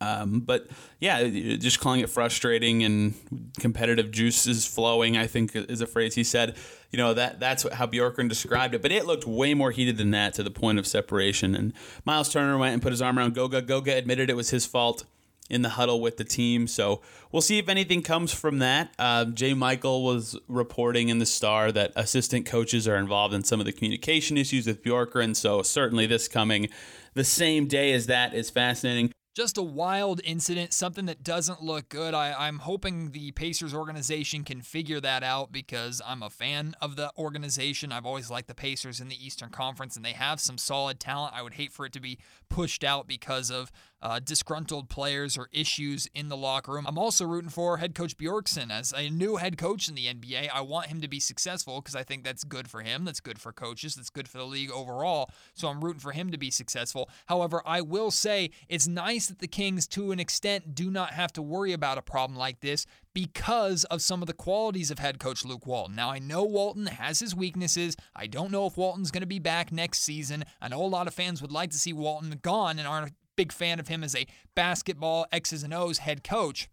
Um, 0.00 0.40
but 0.40 0.68
yeah, 1.00 1.26
just 1.28 1.80
calling 1.80 2.00
it 2.00 2.10
frustrating 2.10 2.82
and 2.82 3.14
competitive 3.60 4.10
juices 4.10 4.66
flowing, 4.66 5.16
I 5.16 5.26
think 5.26 5.54
is 5.54 5.80
a 5.80 5.86
phrase 5.86 6.14
he 6.14 6.24
said. 6.24 6.56
You 6.90 6.98
know 6.98 7.14
that 7.14 7.40
that's 7.40 7.68
how 7.72 7.86
Bjorkgren 7.86 8.28
described 8.28 8.74
it. 8.74 8.82
But 8.82 8.92
it 8.92 9.06
looked 9.06 9.26
way 9.26 9.54
more 9.54 9.70
heated 9.70 9.96
than 9.96 10.10
that 10.10 10.34
to 10.34 10.42
the 10.42 10.50
point 10.50 10.78
of 10.78 10.86
separation. 10.86 11.54
And 11.54 11.72
Miles 12.04 12.28
Turner 12.32 12.58
went 12.58 12.74
and 12.74 12.82
put 12.82 12.92
his 12.92 13.02
arm 13.02 13.18
around 13.18 13.34
Goga. 13.34 13.62
Goga 13.62 13.96
admitted 13.96 14.28
it 14.28 14.36
was 14.36 14.50
his 14.50 14.66
fault 14.66 15.04
in 15.50 15.62
the 15.62 15.70
huddle 15.70 16.00
with 16.00 16.16
the 16.16 16.24
team. 16.24 16.66
So 16.66 17.00
we'll 17.30 17.42
see 17.42 17.58
if 17.58 17.68
anything 17.68 18.02
comes 18.02 18.32
from 18.32 18.58
that. 18.60 18.92
Uh, 18.98 19.26
J. 19.26 19.54
Michael 19.54 20.04
was 20.04 20.38
reporting 20.48 21.08
in 21.08 21.18
the 21.18 21.26
Star 21.26 21.72
that 21.72 21.92
assistant 21.96 22.46
coaches 22.46 22.88
are 22.88 22.96
involved 22.96 23.34
in 23.34 23.44
some 23.44 23.60
of 23.60 23.66
the 23.66 23.72
communication 23.72 24.36
issues 24.36 24.66
with 24.66 24.82
Bjorkgren. 24.82 25.36
So 25.36 25.62
certainly 25.62 26.06
this 26.06 26.28
coming 26.28 26.68
the 27.14 27.24
same 27.24 27.66
day 27.66 27.92
as 27.92 28.06
that 28.06 28.34
is 28.34 28.50
fascinating 28.50 29.12
just 29.34 29.56
a 29.56 29.62
wild 29.62 30.20
incident, 30.24 30.74
something 30.74 31.06
that 31.06 31.22
doesn't 31.24 31.62
look 31.62 31.88
good. 31.88 32.12
I, 32.12 32.48
am 32.48 32.58
hoping 32.58 33.12
the 33.12 33.32
Pacers 33.32 33.72
organization 33.72 34.44
can 34.44 34.60
figure 34.60 35.00
that 35.00 35.22
out 35.22 35.50
because 35.50 36.02
I'm 36.06 36.22
a 36.22 36.28
fan 36.28 36.74
of 36.82 36.96
the 36.96 37.10
organization. 37.16 37.92
I've 37.92 38.04
always 38.04 38.30
liked 38.30 38.48
the 38.48 38.54
Pacers 38.54 39.00
in 39.00 39.08
the 39.08 39.26
Eastern 39.26 39.48
Conference, 39.48 39.96
and 39.96 40.04
they 40.04 40.12
have 40.12 40.38
some 40.38 40.58
solid 40.58 41.00
talent. 41.00 41.34
I 41.34 41.42
would 41.42 41.54
hate 41.54 41.72
for 41.72 41.86
it 41.86 41.92
to 41.94 42.00
be 42.00 42.18
pushed 42.50 42.84
out 42.84 43.06
because 43.06 43.50
of 43.50 43.72
uh, 44.02 44.18
disgruntled 44.18 44.88
players 44.88 45.38
or 45.38 45.48
issues 45.52 46.08
in 46.14 46.28
the 46.28 46.36
locker 46.36 46.72
room. 46.72 46.86
I'm 46.86 46.98
also 46.98 47.24
rooting 47.24 47.50
for 47.50 47.78
head 47.78 47.94
coach 47.94 48.16
Bjorkson 48.16 48.70
as 48.70 48.92
a 48.92 49.08
new 49.08 49.36
head 49.36 49.56
coach 49.56 49.88
in 49.88 49.94
the 49.94 50.06
NBA. 50.06 50.50
I 50.52 50.60
want 50.60 50.86
him 50.86 51.00
to 51.00 51.08
be 51.08 51.20
successful 51.20 51.80
because 51.80 51.94
I 51.94 52.02
think 52.02 52.24
that's 52.24 52.44
good 52.44 52.68
for 52.68 52.82
him. 52.82 53.04
That's 53.04 53.20
good 53.20 53.38
for 53.38 53.52
coaches. 53.52 53.94
That's 53.94 54.10
good 54.10 54.28
for 54.28 54.38
the 54.38 54.44
league 54.44 54.70
overall. 54.70 55.30
So 55.54 55.68
I'm 55.68 55.82
rooting 55.82 56.00
for 56.00 56.12
him 56.12 56.30
to 56.32 56.38
be 56.38 56.50
successful. 56.50 57.08
However, 57.26 57.62
I 57.64 57.80
will 57.80 58.10
say 58.10 58.50
it's 58.68 58.88
nice 58.88 59.28
that 59.28 59.38
the 59.38 59.48
Kings, 59.48 59.86
to 59.88 60.12
an 60.12 60.20
extent, 60.20 60.74
do 60.74 60.90
not 60.90 61.12
have 61.12 61.32
to 61.34 61.42
worry 61.42 61.72
about 61.72 61.98
a 61.98 62.02
problem 62.02 62.38
like 62.38 62.60
this 62.60 62.86
because 63.14 63.84
of 63.84 64.00
some 64.02 64.22
of 64.22 64.26
the 64.26 64.32
qualities 64.32 64.90
of 64.90 64.98
head 64.98 65.18
coach 65.18 65.44
Luke 65.44 65.66
Walton. 65.66 65.94
Now, 65.94 66.10
I 66.10 66.18
know 66.18 66.44
Walton 66.44 66.86
has 66.86 67.20
his 67.20 67.34
weaknesses. 67.34 67.96
I 68.16 68.26
don't 68.26 68.50
know 68.50 68.66
if 68.66 68.76
Walton's 68.76 69.10
going 69.10 69.22
to 69.22 69.26
be 69.26 69.38
back 69.38 69.70
next 69.70 70.02
season. 70.02 70.44
I 70.60 70.68
know 70.68 70.82
a 70.82 70.86
lot 70.86 71.06
of 71.06 71.14
fans 71.14 71.42
would 71.42 71.52
like 71.52 71.70
to 71.70 71.78
see 71.78 71.92
Walton 71.92 72.38
gone 72.42 72.78
and 72.78 72.88
aren't 72.88 73.12
big 73.36 73.52
fan 73.52 73.80
of 73.80 73.88
him 73.88 74.04
as 74.04 74.14
a 74.14 74.26
basketball 74.54 75.26
X's 75.32 75.62
and 75.62 75.74
O's 75.74 75.98
head 75.98 76.24
coach. 76.24 76.68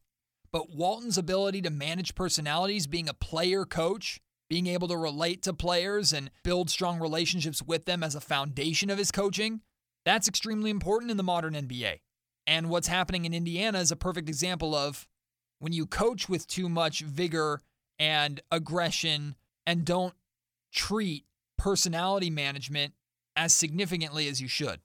But 0.51 0.72
Walton's 0.72 1.18
ability 1.18 1.62
to 1.62 1.70
manage 1.70 2.16
personalities, 2.16 2.88
being 2.88 3.08
a 3.08 3.13
player 3.13 3.66
coach, 3.66 4.20
being 4.50 4.68
able 4.68 4.88
to 4.88 4.98
relate 4.98 5.44
to 5.44 5.54
players 5.54 6.12
and 6.12 6.32
build 6.44 6.70
strong 6.70 7.00
relationships 7.00 7.62
with 7.62 7.86
them 7.86 8.04
as 8.04 8.16
a 8.16 8.22
foundation 8.22 8.89
of 8.89 8.98
his 8.98 9.12
coaching, 9.12 9.62
that's 10.06 10.28
extremely 10.28 10.72
important 10.72 11.12
in 11.12 11.18
the 11.18 11.24
modern 11.24 11.54
NBA. 11.54 12.00
And 12.48 12.70
what's 12.70 12.88
happening 12.88 13.25
in 13.25 13.34
Indiana 13.34 13.80
is 13.80 13.92
a 13.92 13.96
perfect 13.96 14.28
example 14.28 14.74
of 14.74 15.08
when 15.60 15.72
you 15.72 15.86
coach 15.86 16.28
with 16.28 16.48
too 16.48 16.68
much 16.68 17.01
vigor 17.01 17.62
and 18.00 18.42
aggression 18.51 19.36
and 19.68 19.86
don't 19.86 20.16
treat 20.74 21.25
personality 21.58 22.32
management 22.32 22.94
as 23.36 23.54
significantly 23.54 24.28
as 24.28 24.42
you 24.42 24.48
should. 24.48 24.80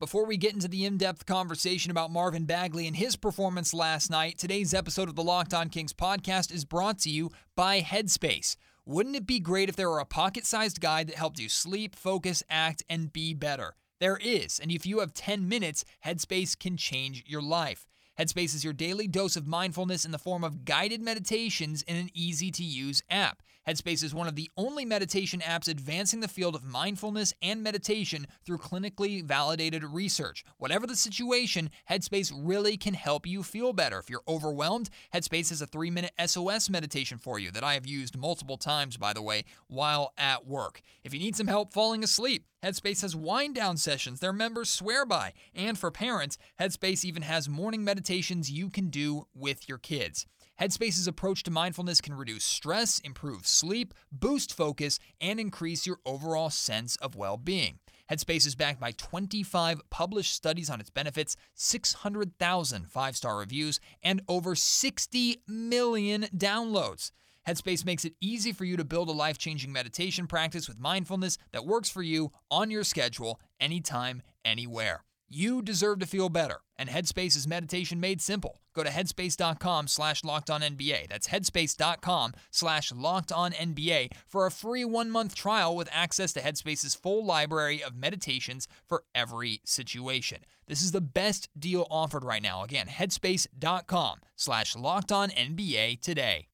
Before 0.00 0.26
we 0.26 0.36
get 0.36 0.54
into 0.54 0.68
the 0.68 0.84
in 0.84 0.96
depth 0.96 1.26
conversation 1.26 1.90
about 1.90 2.12
Marvin 2.12 2.44
Bagley 2.44 2.86
and 2.86 2.94
his 2.94 3.16
performance 3.16 3.74
last 3.74 4.12
night, 4.12 4.38
today's 4.38 4.72
episode 4.72 5.08
of 5.08 5.16
the 5.16 5.24
Locked 5.24 5.52
On 5.52 5.68
Kings 5.68 5.92
podcast 5.92 6.52
is 6.54 6.64
brought 6.64 7.00
to 7.00 7.10
you 7.10 7.32
by 7.56 7.80
Headspace. 7.80 8.54
Wouldn't 8.86 9.16
it 9.16 9.26
be 9.26 9.40
great 9.40 9.68
if 9.68 9.74
there 9.74 9.90
were 9.90 9.98
a 9.98 10.04
pocket 10.04 10.46
sized 10.46 10.80
guide 10.80 11.08
that 11.08 11.16
helped 11.16 11.40
you 11.40 11.48
sleep, 11.48 11.96
focus, 11.96 12.44
act, 12.48 12.84
and 12.88 13.12
be 13.12 13.34
better? 13.34 13.74
There 13.98 14.18
is, 14.18 14.60
and 14.60 14.70
if 14.70 14.86
you 14.86 15.00
have 15.00 15.14
10 15.14 15.48
minutes, 15.48 15.84
Headspace 16.06 16.56
can 16.56 16.76
change 16.76 17.24
your 17.26 17.42
life. 17.42 17.84
Headspace 18.20 18.54
is 18.54 18.62
your 18.62 18.74
daily 18.74 19.08
dose 19.08 19.36
of 19.36 19.48
mindfulness 19.48 20.04
in 20.04 20.12
the 20.12 20.18
form 20.18 20.44
of 20.44 20.64
guided 20.64 21.02
meditations 21.02 21.82
in 21.82 21.96
an 21.96 22.10
easy 22.14 22.52
to 22.52 22.62
use 22.62 23.02
app. 23.10 23.42
Headspace 23.68 24.02
is 24.02 24.14
one 24.14 24.26
of 24.26 24.34
the 24.34 24.50
only 24.56 24.86
meditation 24.86 25.40
apps 25.40 25.68
advancing 25.68 26.20
the 26.20 26.26
field 26.26 26.54
of 26.54 26.64
mindfulness 26.64 27.34
and 27.42 27.62
meditation 27.62 28.26
through 28.46 28.56
clinically 28.56 29.22
validated 29.22 29.84
research. 29.84 30.42
Whatever 30.56 30.86
the 30.86 30.96
situation, 30.96 31.68
Headspace 31.90 32.32
really 32.34 32.78
can 32.78 32.94
help 32.94 33.26
you 33.26 33.42
feel 33.42 33.74
better. 33.74 33.98
If 33.98 34.08
you're 34.08 34.22
overwhelmed, 34.26 34.88
Headspace 35.12 35.50
has 35.50 35.60
a 35.60 35.66
three 35.66 35.90
minute 35.90 36.12
SOS 36.24 36.70
meditation 36.70 37.18
for 37.18 37.38
you 37.38 37.50
that 37.50 37.62
I 37.62 37.74
have 37.74 37.86
used 37.86 38.16
multiple 38.16 38.56
times, 38.56 38.96
by 38.96 39.12
the 39.12 39.20
way, 39.20 39.44
while 39.66 40.14
at 40.16 40.46
work. 40.46 40.80
If 41.04 41.12
you 41.12 41.20
need 41.20 41.36
some 41.36 41.48
help 41.48 41.74
falling 41.74 42.02
asleep, 42.02 42.46
Headspace 42.64 43.02
has 43.02 43.14
wind 43.14 43.54
down 43.54 43.76
sessions 43.76 44.20
their 44.20 44.32
members 44.32 44.70
swear 44.70 45.04
by. 45.04 45.34
And 45.54 45.76
for 45.76 45.90
parents, 45.90 46.38
Headspace 46.58 47.04
even 47.04 47.20
has 47.20 47.50
morning 47.50 47.84
meditations 47.84 48.50
you 48.50 48.70
can 48.70 48.88
do 48.88 49.26
with 49.34 49.68
your 49.68 49.76
kids. 49.76 50.24
Headspace's 50.60 51.06
approach 51.06 51.44
to 51.44 51.52
mindfulness 51.52 52.00
can 52.00 52.14
reduce 52.14 52.42
stress, 52.42 52.98
improve 53.04 53.46
sleep, 53.46 53.94
boost 54.10 54.52
focus, 54.52 54.98
and 55.20 55.38
increase 55.38 55.86
your 55.86 55.98
overall 56.04 56.50
sense 56.50 56.96
of 56.96 57.14
well 57.14 57.36
being. 57.36 57.78
Headspace 58.10 58.44
is 58.44 58.56
backed 58.56 58.80
by 58.80 58.90
25 58.90 59.82
published 59.88 60.34
studies 60.34 60.68
on 60.68 60.80
its 60.80 60.90
benefits, 60.90 61.36
600,000 61.54 62.90
five 62.90 63.16
star 63.16 63.38
reviews, 63.38 63.78
and 64.02 64.20
over 64.26 64.56
60 64.56 65.42
million 65.46 66.22
downloads. 66.36 67.12
Headspace 67.46 67.84
makes 67.84 68.04
it 68.04 68.14
easy 68.20 68.52
for 68.52 68.64
you 68.64 68.76
to 68.76 68.84
build 68.84 69.08
a 69.08 69.12
life 69.12 69.38
changing 69.38 69.72
meditation 69.72 70.26
practice 70.26 70.66
with 70.66 70.80
mindfulness 70.80 71.38
that 71.52 71.66
works 71.66 71.88
for 71.88 72.02
you 72.02 72.32
on 72.50 72.68
your 72.70 72.82
schedule, 72.82 73.40
anytime, 73.60 74.22
anywhere. 74.44 75.04
You 75.30 75.60
deserve 75.60 75.98
to 75.98 76.06
feel 76.06 76.30
better, 76.30 76.60
and 76.78 76.88
Headspace 76.88 77.36
is 77.36 77.46
meditation 77.46 78.00
made 78.00 78.22
simple. 78.22 78.62
Go 78.72 78.82
to 78.82 78.88
headspace.com 78.88 79.88
slash 79.88 80.24
locked 80.24 80.48
on 80.48 80.62
NBA. 80.62 81.08
That's 81.08 81.28
headspace.com 81.28 82.32
slash 82.50 82.92
locked 82.92 83.30
on 83.30 83.52
NBA 83.52 84.12
for 84.26 84.46
a 84.46 84.50
free 84.50 84.86
one 84.86 85.10
month 85.10 85.34
trial 85.34 85.76
with 85.76 85.90
access 85.92 86.32
to 86.32 86.40
Headspace's 86.40 86.94
full 86.94 87.26
library 87.26 87.82
of 87.82 87.94
meditations 87.94 88.68
for 88.86 89.04
every 89.14 89.60
situation. 89.66 90.38
This 90.66 90.80
is 90.80 90.92
the 90.92 91.02
best 91.02 91.50
deal 91.58 91.86
offered 91.90 92.24
right 92.24 92.42
now. 92.42 92.62
Again, 92.62 92.86
headspace.com 92.86 94.20
slash 94.34 94.76
locked 94.76 95.12
on 95.12 95.28
NBA 95.28 96.00
today. 96.00 96.46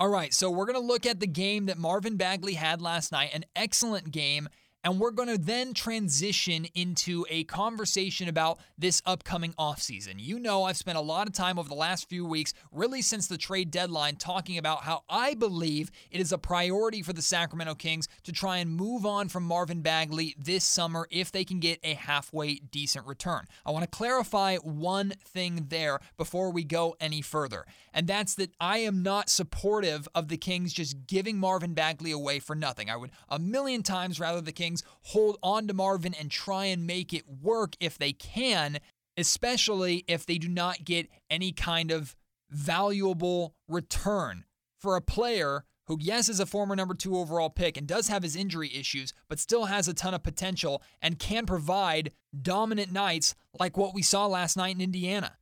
All 0.00 0.08
right, 0.08 0.32
so 0.32 0.50
we're 0.50 0.66
going 0.66 0.80
to 0.80 0.86
look 0.86 1.06
at 1.06 1.20
the 1.20 1.26
game 1.26 1.66
that 1.66 1.78
Marvin 1.78 2.16
Bagley 2.16 2.54
had 2.54 2.80
last 2.80 3.10
night, 3.10 3.30
an 3.32 3.44
excellent 3.56 4.12
game 4.12 4.48
and 4.84 5.00
we're 5.00 5.10
going 5.10 5.28
to 5.28 5.38
then 5.38 5.74
transition 5.74 6.66
into 6.74 7.26
a 7.28 7.44
conversation 7.44 8.28
about 8.28 8.58
this 8.76 9.02
upcoming 9.04 9.52
offseason. 9.54 10.14
You 10.16 10.38
know, 10.38 10.64
I've 10.64 10.76
spent 10.76 10.98
a 10.98 11.02
lot 11.02 11.26
of 11.26 11.32
time 11.32 11.58
over 11.58 11.68
the 11.68 11.74
last 11.74 12.08
few 12.08 12.24
weeks, 12.24 12.54
really 12.70 13.02
since 13.02 13.26
the 13.26 13.36
trade 13.36 13.70
deadline, 13.70 14.16
talking 14.16 14.56
about 14.56 14.84
how 14.84 15.02
I 15.08 15.34
believe 15.34 15.90
it 16.10 16.20
is 16.20 16.32
a 16.32 16.38
priority 16.38 17.02
for 17.02 17.12
the 17.12 17.22
Sacramento 17.22 17.74
Kings 17.74 18.08
to 18.24 18.32
try 18.32 18.58
and 18.58 18.70
move 18.70 19.04
on 19.04 19.28
from 19.28 19.42
Marvin 19.44 19.82
Bagley 19.82 20.34
this 20.38 20.64
summer 20.64 21.08
if 21.10 21.32
they 21.32 21.44
can 21.44 21.58
get 21.58 21.80
a 21.82 21.94
halfway 21.94 22.56
decent 22.56 23.06
return. 23.06 23.46
I 23.66 23.72
want 23.72 23.82
to 23.82 23.90
clarify 23.90 24.56
one 24.56 25.12
thing 25.24 25.66
there 25.68 25.98
before 26.16 26.50
we 26.50 26.64
go 26.64 26.96
any 27.00 27.20
further, 27.20 27.64
and 27.92 28.06
that's 28.06 28.34
that 28.36 28.52
I 28.60 28.78
am 28.78 29.02
not 29.02 29.28
supportive 29.28 30.08
of 30.14 30.28
the 30.28 30.36
Kings 30.36 30.72
just 30.72 31.06
giving 31.06 31.38
Marvin 31.38 31.74
Bagley 31.74 32.12
away 32.12 32.38
for 32.38 32.54
nothing. 32.54 32.88
I 32.88 32.96
would 32.96 33.10
a 33.28 33.38
million 33.38 33.82
times 33.82 34.20
rather 34.20 34.40
the 34.40 34.52
Kings 34.52 34.67
Hold 35.02 35.38
on 35.42 35.66
to 35.66 35.74
Marvin 35.74 36.14
and 36.14 36.30
try 36.30 36.66
and 36.66 36.86
make 36.86 37.12
it 37.12 37.24
work 37.28 37.74
if 37.80 37.98
they 37.98 38.12
can, 38.12 38.78
especially 39.16 40.04
if 40.08 40.26
they 40.26 40.38
do 40.38 40.48
not 40.48 40.84
get 40.84 41.08
any 41.30 41.52
kind 41.52 41.90
of 41.90 42.16
valuable 42.50 43.54
return 43.68 44.44
for 44.78 44.96
a 44.96 45.02
player 45.02 45.64
who, 45.86 45.98
yes, 46.00 46.28
is 46.28 46.38
a 46.38 46.46
former 46.46 46.76
number 46.76 46.94
two 46.94 47.16
overall 47.16 47.48
pick 47.48 47.76
and 47.76 47.86
does 47.86 48.08
have 48.08 48.22
his 48.22 48.36
injury 48.36 48.70
issues, 48.74 49.14
but 49.28 49.38
still 49.38 49.64
has 49.64 49.88
a 49.88 49.94
ton 49.94 50.12
of 50.14 50.22
potential 50.22 50.82
and 51.00 51.18
can 51.18 51.46
provide 51.46 52.12
dominant 52.40 52.92
nights 52.92 53.34
like 53.58 53.76
what 53.76 53.94
we 53.94 54.02
saw 54.02 54.26
last 54.26 54.56
night 54.56 54.74
in 54.74 54.82
Indiana. 54.82 55.38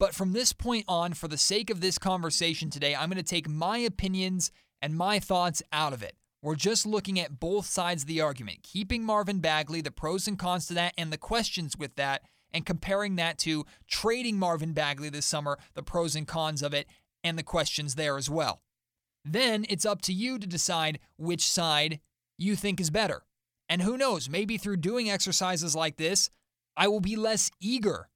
But 0.00 0.14
from 0.14 0.32
this 0.32 0.52
point 0.52 0.86
on, 0.88 1.12
for 1.12 1.28
the 1.28 1.38
sake 1.38 1.70
of 1.70 1.80
this 1.80 1.98
conversation 1.98 2.70
today, 2.70 2.94
I'm 2.94 3.08
going 3.08 3.18
to 3.18 3.22
take 3.22 3.48
my 3.48 3.78
opinions 3.78 4.50
and 4.80 4.96
my 4.96 5.20
thoughts 5.20 5.62
out 5.72 5.92
of 5.92 6.02
it. 6.02 6.16
We're 6.42 6.56
just 6.56 6.84
looking 6.84 7.20
at 7.20 7.38
both 7.38 7.66
sides 7.66 8.02
of 8.02 8.08
the 8.08 8.20
argument, 8.20 8.64
keeping 8.64 9.04
Marvin 9.04 9.38
Bagley, 9.38 9.80
the 9.80 9.92
pros 9.92 10.26
and 10.26 10.36
cons 10.36 10.66
to 10.66 10.74
that, 10.74 10.92
and 10.98 11.12
the 11.12 11.16
questions 11.16 11.78
with 11.78 11.94
that, 11.94 12.22
and 12.52 12.66
comparing 12.66 13.14
that 13.16 13.38
to 13.38 13.64
trading 13.86 14.40
Marvin 14.40 14.72
Bagley 14.72 15.08
this 15.08 15.24
summer, 15.24 15.56
the 15.74 15.84
pros 15.84 16.16
and 16.16 16.26
cons 16.26 16.60
of 16.60 16.74
it, 16.74 16.88
and 17.22 17.38
the 17.38 17.44
questions 17.44 17.94
there 17.94 18.18
as 18.18 18.28
well. 18.28 18.60
Then 19.24 19.64
it's 19.68 19.86
up 19.86 20.02
to 20.02 20.12
you 20.12 20.36
to 20.40 20.46
decide 20.46 20.98
which 21.16 21.48
side 21.48 22.00
you 22.36 22.56
think 22.56 22.80
is 22.80 22.90
better. 22.90 23.22
And 23.68 23.80
who 23.82 23.96
knows, 23.96 24.28
maybe 24.28 24.58
through 24.58 24.78
doing 24.78 25.08
exercises 25.08 25.76
like 25.76 25.96
this, 25.96 26.28
I 26.76 26.88
will 26.88 27.00
be 27.00 27.14
less 27.14 27.52
eager 27.60 28.08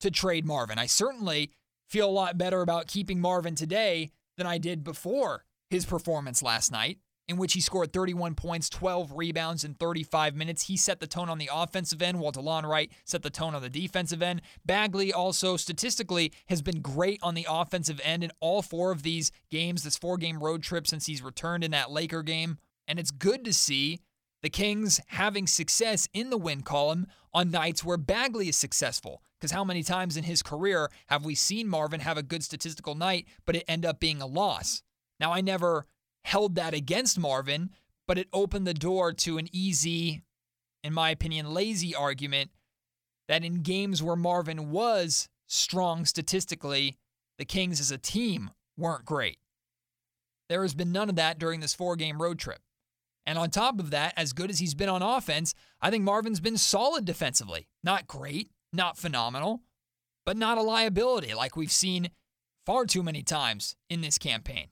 to 0.00 0.10
trade 0.10 0.46
Marvin. 0.46 0.78
I 0.78 0.86
certainly 0.86 1.50
feel 1.86 2.08
a 2.08 2.10
lot 2.10 2.38
better 2.38 2.62
about 2.62 2.86
keeping 2.86 3.20
Marvin 3.20 3.54
today 3.54 4.10
than 4.38 4.46
I 4.46 4.56
did 4.56 4.82
before 4.82 5.44
his 5.68 5.84
performance 5.84 6.42
last 6.42 6.72
night, 6.72 6.98
in 7.26 7.36
which 7.36 7.54
he 7.54 7.60
scored 7.60 7.92
31 7.92 8.34
points, 8.34 8.68
12 8.68 9.12
rebounds 9.14 9.64
in 9.64 9.74
35 9.74 10.34
minutes. 10.34 10.64
He 10.64 10.76
set 10.76 11.00
the 11.00 11.06
tone 11.06 11.28
on 11.28 11.38
the 11.38 11.50
offensive 11.52 12.02
end, 12.02 12.20
while 12.20 12.32
DeLon 12.32 12.64
Wright 12.64 12.90
set 13.04 13.22
the 13.22 13.30
tone 13.30 13.54
on 13.54 13.62
the 13.62 13.70
defensive 13.70 14.22
end. 14.22 14.42
Bagley 14.64 15.12
also 15.12 15.56
statistically 15.56 16.32
has 16.46 16.60
been 16.62 16.80
great 16.80 17.20
on 17.22 17.34
the 17.34 17.46
offensive 17.48 18.00
end 18.04 18.24
in 18.24 18.30
all 18.40 18.62
four 18.62 18.90
of 18.90 19.02
these 19.02 19.32
games, 19.50 19.82
this 19.82 19.96
four 19.96 20.16
game 20.16 20.42
road 20.42 20.62
trip 20.62 20.86
since 20.86 21.06
he's 21.06 21.22
returned 21.22 21.64
in 21.64 21.70
that 21.70 21.90
Laker 21.90 22.22
game. 22.22 22.58
And 22.86 22.98
it's 22.98 23.10
good 23.10 23.44
to 23.44 23.52
see 23.52 24.00
the 24.42 24.50
Kings 24.50 25.00
having 25.06 25.46
success 25.46 26.06
in 26.12 26.28
the 26.28 26.36
win 26.36 26.60
column 26.60 27.06
on 27.32 27.50
nights 27.50 27.82
where 27.82 27.96
Bagley 27.96 28.48
is 28.48 28.56
successful. 28.56 29.22
Because 29.40 29.52
how 29.52 29.64
many 29.64 29.82
times 29.82 30.16
in 30.16 30.24
his 30.24 30.42
career 30.42 30.90
have 31.06 31.24
we 31.24 31.34
seen 31.34 31.68
Marvin 31.68 32.00
have 32.00 32.18
a 32.18 32.22
good 32.22 32.44
statistical 32.44 32.94
night, 32.94 33.26
but 33.46 33.56
it 33.56 33.64
end 33.66 33.86
up 33.86 34.00
being 34.00 34.20
a 34.20 34.26
loss? 34.26 34.82
Now, 35.18 35.32
I 35.32 35.40
never 35.40 35.86
held 36.24 36.54
that 36.56 36.74
against 36.74 37.18
Marvin, 37.18 37.70
but 38.06 38.18
it 38.18 38.28
opened 38.32 38.66
the 38.66 38.74
door 38.74 39.12
to 39.12 39.38
an 39.38 39.48
easy, 39.52 40.22
in 40.82 40.92
my 40.92 41.10
opinion, 41.10 41.52
lazy 41.52 41.94
argument 41.94 42.50
that 43.28 43.44
in 43.44 43.62
games 43.62 44.02
where 44.02 44.16
Marvin 44.16 44.70
was 44.70 45.28
strong 45.46 46.04
statistically, 46.04 46.98
the 47.38 47.44
Kings 47.44 47.80
as 47.80 47.90
a 47.90 47.98
team 47.98 48.50
weren't 48.76 49.04
great. 49.04 49.38
There 50.48 50.62
has 50.62 50.74
been 50.74 50.92
none 50.92 51.08
of 51.08 51.16
that 51.16 51.38
during 51.38 51.60
this 51.60 51.74
four 51.74 51.96
game 51.96 52.20
road 52.20 52.38
trip. 52.38 52.60
And 53.26 53.38
on 53.38 53.48
top 53.50 53.78
of 53.78 53.90
that, 53.90 54.12
as 54.16 54.34
good 54.34 54.50
as 54.50 54.58
he's 54.58 54.74
been 54.74 54.90
on 54.90 55.00
offense, 55.00 55.54
I 55.80 55.90
think 55.90 56.04
Marvin's 56.04 56.40
been 56.40 56.58
solid 56.58 57.06
defensively. 57.06 57.68
Not 57.82 58.06
great, 58.06 58.50
not 58.72 58.98
phenomenal, 58.98 59.62
but 60.26 60.36
not 60.36 60.58
a 60.58 60.62
liability 60.62 61.32
like 61.34 61.56
we've 61.56 61.72
seen 61.72 62.10
far 62.66 62.84
too 62.84 63.02
many 63.02 63.22
times 63.22 63.76
in 63.88 64.02
this 64.02 64.18
campaign. 64.18 64.68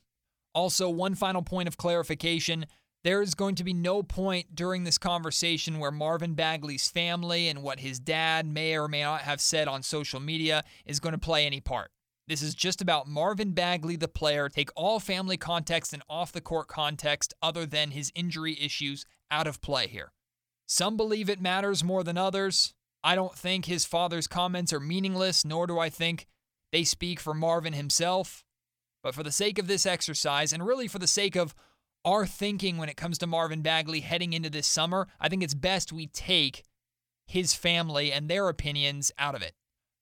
Also, 0.54 0.88
one 0.88 1.14
final 1.14 1.42
point 1.42 1.68
of 1.68 1.76
clarification 1.76 2.66
there 3.04 3.20
is 3.20 3.34
going 3.34 3.56
to 3.56 3.64
be 3.64 3.72
no 3.72 4.02
point 4.02 4.54
during 4.54 4.84
this 4.84 4.98
conversation 4.98 5.80
where 5.80 5.90
Marvin 5.90 6.34
Bagley's 6.34 6.88
family 6.88 7.48
and 7.48 7.62
what 7.62 7.80
his 7.80 7.98
dad 7.98 8.46
may 8.46 8.76
or 8.76 8.86
may 8.86 9.02
not 9.02 9.22
have 9.22 9.40
said 9.40 9.66
on 9.66 9.82
social 9.82 10.20
media 10.20 10.62
is 10.86 11.00
going 11.00 11.12
to 11.12 11.18
play 11.18 11.44
any 11.44 11.60
part. 11.60 11.90
This 12.28 12.42
is 12.42 12.54
just 12.54 12.80
about 12.80 13.08
Marvin 13.08 13.52
Bagley, 13.52 13.96
the 13.96 14.06
player. 14.06 14.48
Take 14.48 14.70
all 14.76 15.00
family 15.00 15.36
context 15.36 15.92
and 15.92 16.02
off 16.08 16.30
the 16.30 16.40
court 16.40 16.68
context, 16.68 17.34
other 17.42 17.66
than 17.66 17.90
his 17.90 18.12
injury 18.14 18.56
issues, 18.60 19.04
out 19.30 19.48
of 19.48 19.60
play 19.60 19.88
here. 19.88 20.12
Some 20.66 20.96
believe 20.96 21.28
it 21.28 21.40
matters 21.40 21.82
more 21.82 22.04
than 22.04 22.16
others. 22.16 22.74
I 23.02 23.16
don't 23.16 23.34
think 23.34 23.64
his 23.64 23.84
father's 23.84 24.28
comments 24.28 24.72
are 24.72 24.78
meaningless, 24.78 25.44
nor 25.44 25.66
do 25.66 25.80
I 25.80 25.90
think 25.90 26.28
they 26.70 26.84
speak 26.84 27.18
for 27.18 27.34
Marvin 27.34 27.72
himself. 27.72 28.44
But 29.02 29.14
for 29.14 29.22
the 29.22 29.32
sake 29.32 29.58
of 29.58 29.66
this 29.66 29.86
exercise, 29.86 30.52
and 30.52 30.64
really 30.64 30.88
for 30.88 30.98
the 30.98 31.06
sake 31.06 31.36
of 31.36 31.54
our 32.04 32.26
thinking 32.26 32.78
when 32.78 32.88
it 32.88 32.96
comes 32.96 33.18
to 33.18 33.26
Marvin 33.26 33.62
Bagley 33.62 34.00
heading 34.00 34.32
into 34.32 34.50
this 34.50 34.66
summer, 34.66 35.08
I 35.20 35.28
think 35.28 35.42
it's 35.42 35.54
best 35.54 35.92
we 35.92 36.06
take 36.06 36.64
his 37.26 37.54
family 37.54 38.12
and 38.12 38.28
their 38.28 38.48
opinions 38.48 39.12
out 39.18 39.34
of 39.34 39.42
it. 39.42 39.54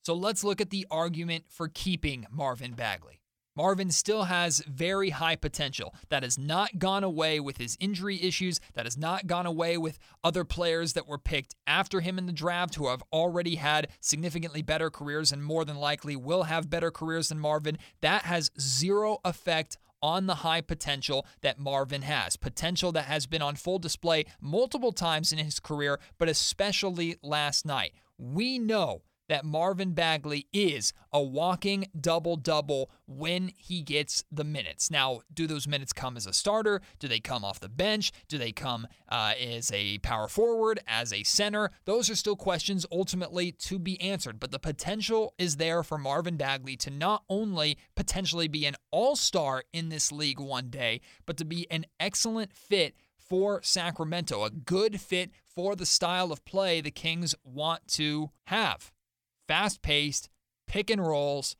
So 0.02 0.14
let's 0.14 0.44
look 0.44 0.60
at 0.60 0.70
the 0.70 0.86
argument 0.90 1.44
for 1.48 1.68
keeping 1.68 2.26
Marvin 2.30 2.72
Bagley. 2.72 3.19
Marvin 3.56 3.90
still 3.90 4.24
has 4.24 4.62
very 4.66 5.10
high 5.10 5.36
potential. 5.36 5.94
That 6.08 6.22
has 6.22 6.38
not 6.38 6.78
gone 6.78 7.04
away 7.04 7.40
with 7.40 7.58
his 7.58 7.76
injury 7.80 8.22
issues. 8.22 8.60
That 8.74 8.86
has 8.86 8.96
not 8.96 9.26
gone 9.26 9.46
away 9.46 9.76
with 9.76 9.98
other 10.22 10.44
players 10.44 10.92
that 10.92 11.08
were 11.08 11.18
picked 11.18 11.54
after 11.66 12.00
him 12.00 12.18
in 12.18 12.26
the 12.26 12.32
draft 12.32 12.76
who 12.76 12.88
have 12.88 13.02
already 13.12 13.56
had 13.56 13.88
significantly 14.00 14.62
better 14.62 14.90
careers 14.90 15.32
and 15.32 15.44
more 15.44 15.64
than 15.64 15.76
likely 15.76 16.16
will 16.16 16.44
have 16.44 16.70
better 16.70 16.90
careers 16.90 17.28
than 17.28 17.38
Marvin. 17.38 17.78
That 18.00 18.22
has 18.22 18.50
zero 18.58 19.18
effect 19.24 19.78
on 20.02 20.26
the 20.26 20.36
high 20.36 20.60
potential 20.60 21.26
that 21.42 21.58
Marvin 21.58 22.02
has. 22.02 22.36
Potential 22.36 22.92
that 22.92 23.04
has 23.04 23.26
been 23.26 23.42
on 23.42 23.56
full 23.56 23.78
display 23.78 24.24
multiple 24.40 24.92
times 24.92 25.32
in 25.32 25.38
his 25.38 25.60
career, 25.60 25.98
but 26.18 26.28
especially 26.28 27.16
last 27.22 27.66
night. 27.66 27.92
We 28.16 28.58
know 28.58 29.02
that 29.30 29.44
Marvin 29.44 29.92
Bagley 29.92 30.48
is 30.52 30.92
a 31.12 31.22
walking 31.22 31.86
double 31.98 32.34
double 32.34 32.90
when 33.06 33.52
he 33.56 33.80
gets 33.80 34.24
the 34.32 34.42
minutes. 34.42 34.90
Now, 34.90 35.20
do 35.32 35.46
those 35.46 35.68
minutes 35.68 35.92
come 35.92 36.16
as 36.16 36.26
a 36.26 36.32
starter? 36.32 36.82
Do 36.98 37.06
they 37.06 37.20
come 37.20 37.44
off 37.44 37.60
the 37.60 37.68
bench? 37.68 38.10
Do 38.26 38.38
they 38.38 38.50
come 38.50 38.88
uh, 39.08 39.34
as 39.40 39.70
a 39.70 39.98
power 39.98 40.26
forward, 40.26 40.80
as 40.84 41.12
a 41.12 41.22
center? 41.22 41.70
Those 41.84 42.10
are 42.10 42.16
still 42.16 42.34
questions 42.34 42.84
ultimately 42.90 43.52
to 43.52 43.78
be 43.78 44.00
answered. 44.00 44.40
But 44.40 44.50
the 44.50 44.58
potential 44.58 45.32
is 45.38 45.58
there 45.58 45.84
for 45.84 45.96
Marvin 45.96 46.36
Bagley 46.36 46.76
to 46.78 46.90
not 46.90 47.22
only 47.28 47.78
potentially 47.94 48.48
be 48.48 48.66
an 48.66 48.74
all 48.90 49.14
star 49.14 49.62
in 49.72 49.90
this 49.90 50.10
league 50.10 50.40
one 50.40 50.70
day, 50.70 51.02
but 51.24 51.36
to 51.36 51.44
be 51.44 51.70
an 51.70 51.86
excellent 52.00 52.52
fit 52.52 52.96
for 53.16 53.62
Sacramento, 53.62 54.42
a 54.42 54.50
good 54.50 55.00
fit 55.00 55.30
for 55.46 55.76
the 55.76 55.86
style 55.86 56.32
of 56.32 56.44
play 56.44 56.80
the 56.80 56.90
Kings 56.90 57.36
want 57.44 57.86
to 57.86 58.30
have 58.46 58.90
fast 59.50 59.82
paced, 59.82 60.28
pick 60.68 60.90
and 60.90 61.04
rolls, 61.04 61.56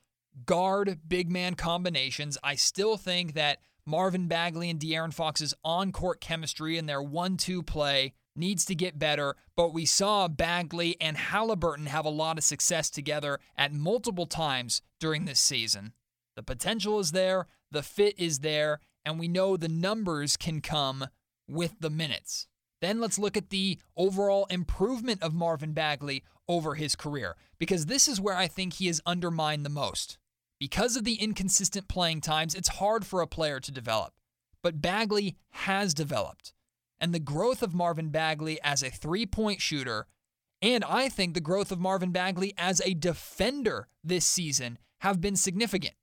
guard 0.46 1.00
big 1.09 1.29
man 1.29 1.57
combinations. 1.57 2.38
I 2.40 2.55
still 2.55 2.96
think 2.96 3.35
that 3.35 3.59
Marvin 3.85 4.29
Bagley 4.29 4.70
and 4.70 4.79
De'Aaron 4.79 5.12
Fox's 5.12 5.55
on 5.64 5.90
court 5.90 6.20
chemistry 6.20 6.79
and 6.79 6.88
their 6.88 7.03
one 7.03 7.37
two 7.37 7.64
play 7.64 8.12
needs 8.37 8.64
to 8.66 8.76
get 8.76 9.00
better, 9.00 9.35
but 9.57 9.74
we 9.74 9.85
saw 9.87 10.29
Bagley 10.29 10.96
and 11.00 11.16
Halliburton 11.16 11.87
have 11.87 12.05
a 12.05 12.11
lot 12.11 12.38
of 12.38 12.44
success 12.44 12.90
together 12.90 13.40
at 13.57 13.72
multiple 13.72 14.26
times 14.26 14.83
during 15.00 15.24
this 15.24 15.40
season. 15.40 15.92
The 16.37 16.44
potential 16.44 17.00
is 17.00 17.11
there, 17.11 17.48
the 17.72 17.83
fit 17.83 18.14
is 18.16 18.38
there, 18.38 18.79
and 19.05 19.18
we 19.18 19.26
know 19.26 19.57
the 19.57 19.68
numbers 19.68 20.37
can 20.37 20.61
come 20.61 21.09
with 21.48 21.74
the 21.81 21.90
minutes. 21.90 22.46
Then 22.81 23.01
let's 23.01 23.19
look 23.19 23.37
at 23.37 23.51
the 23.51 23.79
overall 23.97 24.47
improvement 24.51 25.23
of 25.23 25.35
Marvin 25.35 25.73
Bagley 25.73 26.25
over 26.49 26.75
his 26.75 26.97
career, 26.97 27.37
because 27.59 27.87
this 27.87 28.09
is 28.09 28.21
where 28.21 28.37
I 28.37 28.49
think 28.49 28.75
he 28.75 28.88
is 28.88 29.03
undermined 29.07 29.64
the 29.64 29.71
most. 29.71 30.19
Because 30.59 30.97
of 30.97 31.05
the 31.05 31.14
inconsistent 31.14 31.88
playing 31.88 32.21
times, 32.21 32.55
it's 32.55 32.69
hard 32.69 33.07
for 33.07 33.21
a 33.21 33.27
player 33.27 33.61
to 33.61 33.73
develop. 33.73 34.14
But 34.62 34.83
Bagley 34.83 35.37
has 35.51 35.95
developed. 35.95 36.53
And 36.99 37.14
the 37.14 37.19
growth 37.19 37.62
of 37.62 37.75
Marvin 37.75 38.11
Bagley 38.11 38.61
as 38.62 38.83
a 38.83 38.90
three 38.90 39.25
point 39.25 39.62
shooter, 39.62 40.07
and 40.61 40.85
I 40.85 41.09
think 41.09 41.33
the 41.33 41.40
growth 41.40 41.73
of 41.73 41.81
Marvin 41.81 42.12
Bagley 42.12 42.53
as 42.59 42.83
a 42.83 42.93
defender 42.93 43.88
this 44.05 44.27
season, 44.27 44.79
have 44.99 45.21
been 45.21 45.37
significant. 45.37 45.95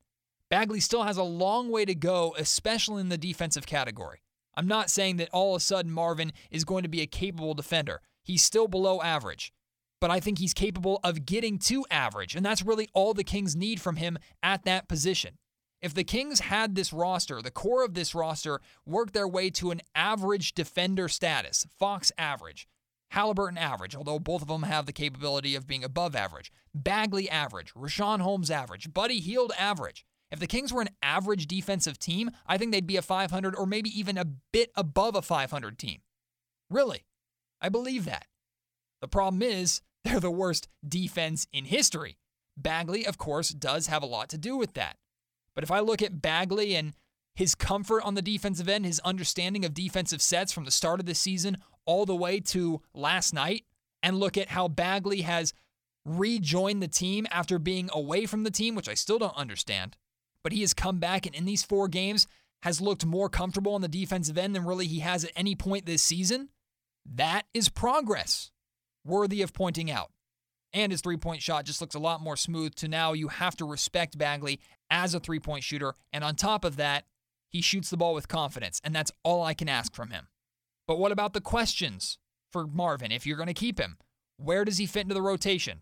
Bagley 0.50 0.80
still 0.80 1.04
has 1.04 1.18
a 1.18 1.24
long 1.24 1.70
way 1.70 1.86
to 1.86 1.94
go, 1.94 2.34
especially 2.38 3.02
in 3.02 3.10
the 3.10 3.18
defensive 3.18 3.68
category. 3.68 4.22
I'm 4.58 4.68
not 4.68 4.90
saying 4.90 5.18
that 5.18 5.30
all 5.32 5.56
of 5.56 5.62
a 5.62 5.64
sudden 5.64 5.92
Marvin 5.92 6.34
is 6.50 6.66
going 6.66 6.82
to 6.82 6.90
be 6.90 7.02
a 7.02 7.08
capable 7.08 7.54
defender. 7.54 8.02
He's 8.24 8.44
still 8.44 8.68
below 8.68 9.02
average, 9.02 9.54
but 10.02 10.10
I 10.10 10.20
think 10.20 10.40
he's 10.40 10.56
capable 10.56 11.00
of 11.04 11.28
getting 11.28 11.60
to 11.60 11.86
average, 11.92 12.36
and 12.36 12.44
that's 12.44 12.64
really 12.64 12.90
all 12.94 13.14
the 13.14 13.24
Kings 13.24 13.56
need 13.56 13.80
from 13.80 13.98
him 13.98 14.18
at 14.42 14.64
that 14.66 14.88
position. 14.88 15.38
If 15.80 15.94
the 15.94 16.04
Kings 16.04 16.40
had 16.40 16.74
this 16.74 16.92
roster, 16.92 17.40
the 17.40 17.52
core 17.52 17.86
of 17.86 17.94
this 17.94 18.16
roster, 18.16 18.60
work 18.84 19.12
their 19.12 19.28
way 19.28 19.52
to 19.52 19.70
an 19.70 19.82
average 19.94 20.56
defender 20.56 21.08
status, 21.08 21.68
Fox 21.78 22.12
average, 22.18 22.68
Halliburton 23.12 23.60
average, 23.60 23.96
although 23.96 24.20
both 24.20 24.42
of 24.42 24.48
them 24.48 24.64
have 24.64 24.88
the 24.88 24.92
capability 24.92 25.54
of 25.54 25.68
being 25.68 25.84
above 25.84 26.16
average, 26.16 26.52
Bagley 26.74 27.30
average, 27.30 27.76
Richaun 27.76 28.22
Holmes 28.22 28.50
average, 28.50 28.92
Buddy 28.92 29.20
Hield 29.20 29.54
average. 29.58 30.04
If 30.32 30.40
the 30.40 30.48
Kings 30.48 30.74
were 30.74 30.82
an 30.82 30.90
average 31.02 31.48
defensive 31.48 31.98
team, 31.98 32.32
I 32.46 32.58
think 32.58 32.72
they'd 32.72 32.86
be 32.86 32.98
a 32.98 33.02
500 33.02 33.56
or 33.56 33.66
maybe 33.66 33.98
even 33.98 34.18
a 34.18 34.26
bit 34.26 34.72
above 34.76 35.16
a 35.16 35.22
500 35.22 35.80
team. 35.80 36.02
Really, 36.70 37.06
I 37.62 37.70
believe 37.70 38.06
that. 38.06 38.26
The 39.02 39.08
problem 39.08 39.42
is, 39.42 39.82
they're 40.04 40.20
the 40.20 40.32
worst 40.32 40.68
defense 40.88 41.48
in 41.54 41.66
history. 41.66 42.18
Bagley, 42.56 43.06
of 43.06 43.18
course, 43.18 43.50
does 43.50 43.88
have 43.88 44.04
a 44.04 44.08
lot 44.08 44.30
to 44.30 44.38
do 44.38 44.58
with 44.58 44.74
that. 44.74 44.98
But 45.54 45.64
if 45.64 45.72
I 45.72 45.80
look 45.80 46.02
at 46.02 46.22
Bagley 46.22 46.76
and 46.76 46.94
his 47.36 47.56
comfort 47.56 48.04
on 48.04 48.16
the 48.16 48.22
defensive 48.22 48.68
end, 48.68 48.86
his 48.86 49.00
understanding 49.02 49.64
of 49.64 49.74
defensive 49.74 50.22
sets 50.22 50.52
from 50.52 50.66
the 50.66 50.72
start 50.72 51.00
of 51.00 51.06
the 51.06 51.16
season 51.16 51.58
all 51.86 52.06
the 52.06 52.16
way 52.16 52.40
to 52.40 52.82
last 52.94 53.34
night, 53.34 53.64
and 54.04 54.20
look 54.20 54.38
at 54.38 54.50
how 54.50 54.68
Bagley 54.68 55.22
has 55.22 55.54
rejoined 56.06 56.82
the 56.82 56.88
team 56.88 57.28
after 57.32 57.60
being 57.60 57.90
away 57.94 58.26
from 58.26 58.44
the 58.44 58.52
team, 58.52 58.76
which 58.76 58.90
I 58.90 58.94
still 58.94 59.20
don't 59.20 59.36
understand 59.36 59.96
but 60.48 60.54
he 60.54 60.62
has 60.62 60.74
come 60.74 60.98
back 60.98 61.26
and 61.26 61.36
in 61.36 61.44
these 61.44 61.66
four 61.66 61.90
games 61.90 62.26
has 62.62 62.80
looked 62.80 63.06
more 63.06 63.28
comfortable 63.28 63.74
on 63.74 63.82
the 63.82 63.90
defensive 63.90 64.38
end 64.38 64.56
than 64.56 64.64
really 64.64 64.88
he 64.88 65.00
has 65.00 65.26
at 65.26 65.32
any 65.36 65.56
point 65.56 65.86
this 65.86 66.02
season. 66.02 66.48
That 67.06 67.44
is 67.54 67.68
progress 67.68 68.50
worthy 69.04 69.42
of 69.42 69.52
pointing 69.52 69.92
out. 69.92 70.10
And 70.72 70.90
his 70.90 71.02
three 71.02 71.18
point 71.18 71.42
shot 71.42 71.66
just 71.66 71.82
looks 71.82 71.96
a 71.96 72.00
lot 72.00 72.22
more 72.22 72.38
smooth 72.38 72.76
to 72.76 72.88
now 72.88 73.12
you 73.12 73.28
have 73.28 73.58
to 73.58 73.66
respect 73.66 74.18
Bagley 74.18 74.62
as 74.90 75.14
a 75.14 75.20
three 75.20 75.42
point 75.42 75.66
shooter. 75.66 75.96
And 76.14 76.24
on 76.24 76.38
top 76.38 76.64
of 76.64 76.78
that, 76.78 77.04
he 77.50 77.60
shoots 77.62 77.90
the 77.90 77.98
ball 77.98 78.14
with 78.14 78.30
confidence. 78.30 78.80
And 78.86 78.96
that's 78.96 79.12
all 79.24 79.44
I 79.44 79.54
can 79.54 79.68
ask 79.68 79.94
from 79.94 80.12
him. 80.12 80.30
But 80.88 80.98
what 80.98 81.12
about 81.12 81.34
the 81.34 81.42
questions 81.42 82.20
for 82.54 82.66
Marvin 82.66 83.12
if 83.12 83.28
you're 83.28 83.36
going 83.36 83.48
to 83.48 83.54
keep 83.54 83.82
him? 83.82 83.98
Where 84.38 84.64
does 84.64 84.78
he 84.78 84.86
fit 84.86 85.02
into 85.02 85.14
the 85.14 85.22
rotation? 85.22 85.82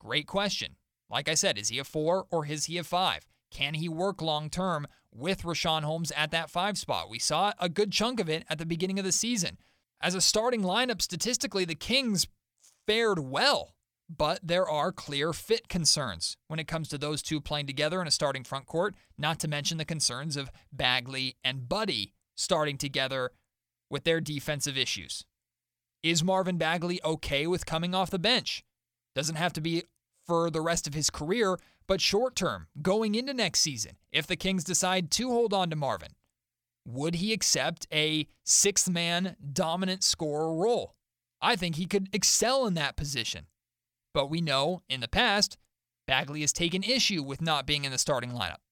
Great 0.00 0.26
question. 0.26 0.74
Like 1.08 1.28
I 1.28 1.34
said, 1.34 1.56
is 1.56 1.68
he 1.68 1.78
a 1.78 1.84
four 1.84 2.26
or 2.32 2.44
is 2.44 2.64
he 2.64 2.76
a 2.76 2.82
five? 2.82 3.24
Can 3.50 3.74
he 3.74 3.88
work 3.88 4.22
long 4.22 4.50
term 4.50 4.86
with 5.12 5.42
Richaun 5.42 5.82
Holmes 5.82 6.12
at 6.16 6.30
that 6.30 6.50
five 6.50 6.78
spot. 6.78 7.10
We 7.10 7.18
saw 7.18 7.52
a 7.58 7.68
good 7.68 7.92
chunk 7.92 8.20
of 8.20 8.28
it 8.28 8.44
at 8.48 8.58
the 8.58 8.66
beginning 8.66 8.98
of 8.98 9.04
the 9.04 9.12
season. 9.12 9.58
As 10.00 10.14
a 10.14 10.20
starting 10.20 10.62
lineup, 10.62 11.02
statistically, 11.02 11.64
the 11.64 11.74
Kings 11.74 12.26
fared 12.86 13.18
well, 13.18 13.74
but 14.08 14.40
there 14.42 14.68
are 14.68 14.92
clear 14.92 15.32
fit 15.32 15.68
concerns 15.68 16.36
when 16.48 16.58
it 16.58 16.68
comes 16.68 16.88
to 16.88 16.98
those 16.98 17.22
two 17.22 17.40
playing 17.40 17.66
together 17.66 18.00
in 18.00 18.06
a 18.08 18.12
starting 18.12 18.44
front 18.44 18.66
court, 18.66 18.94
not 19.18 19.38
to 19.40 19.48
mention 19.48 19.78
the 19.78 19.84
concerns 19.84 20.36
of 20.36 20.50
Bagley 20.72 21.36
and 21.44 21.68
Buddy 21.68 22.12
starting 22.36 22.78
together 22.78 23.32
with 23.90 24.04
their 24.04 24.20
defensive 24.20 24.78
issues. 24.78 25.24
Is 26.02 26.24
Marvin 26.24 26.56
Bagley 26.56 27.00
okay 27.04 27.46
with 27.46 27.66
coming 27.66 27.94
off 27.94 28.10
the 28.10 28.18
bench? 28.18 28.64
Doesn't 29.14 29.36
have 29.36 29.52
to 29.54 29.60
be 29.60 29.82
for 30.30 30.48
the 30.48 30.60
rest 30.60 30.86
of 30.86 30.94
his 30.94 31.10
career, 31.10 31.58
but 31.88 32.00
short 32.00 32.36
term, 32.36 32.68
going 32.80 33.16
into 33.16 33.34
next 33.34 33.62
season, 33.62 33.96
if 34.12 34.28
the 34.28 34.36
Kings 34.36 34.62
decide 34.62 35.10
to 35.10 35.28
hold 35.28 35.52
on 35.52 35.70
to 35.70 35.74
Marvin, 35.74 36.12
would 36.86 37.16
he 37.16 37.32
accept 37.32 37.88
a 37.92 38.28
sixth 38.44 38.88
man 38.88 39.34
dominant 39.52 40.04
scorer 40.04 40.54
role? 40.54 40.94
I 41.42 41.56
think 41.56 41.74
he 41.74 41.86
could 41.86 42.10
excel 42.12 42.64
in 42.66 42.74
that 42.74 42.94
position. 42.94 43.46
But 44.14 44.30
we 44.30 44.40
know 44.40 44.82
in 44.88 45.00
the 45.00 45.08
past, 45.08 45.58
Bagley 46.06 46.42
has 46.42 46.52
taken 46.52 46.84
issue 46.84 47.24
with 47.24 47.42
not 47.42 47.66
being 47.66 47.84
in 47.84 47.90
the 47.90 47.98
starting 47.98 48.30
lineup. 48.30 48.62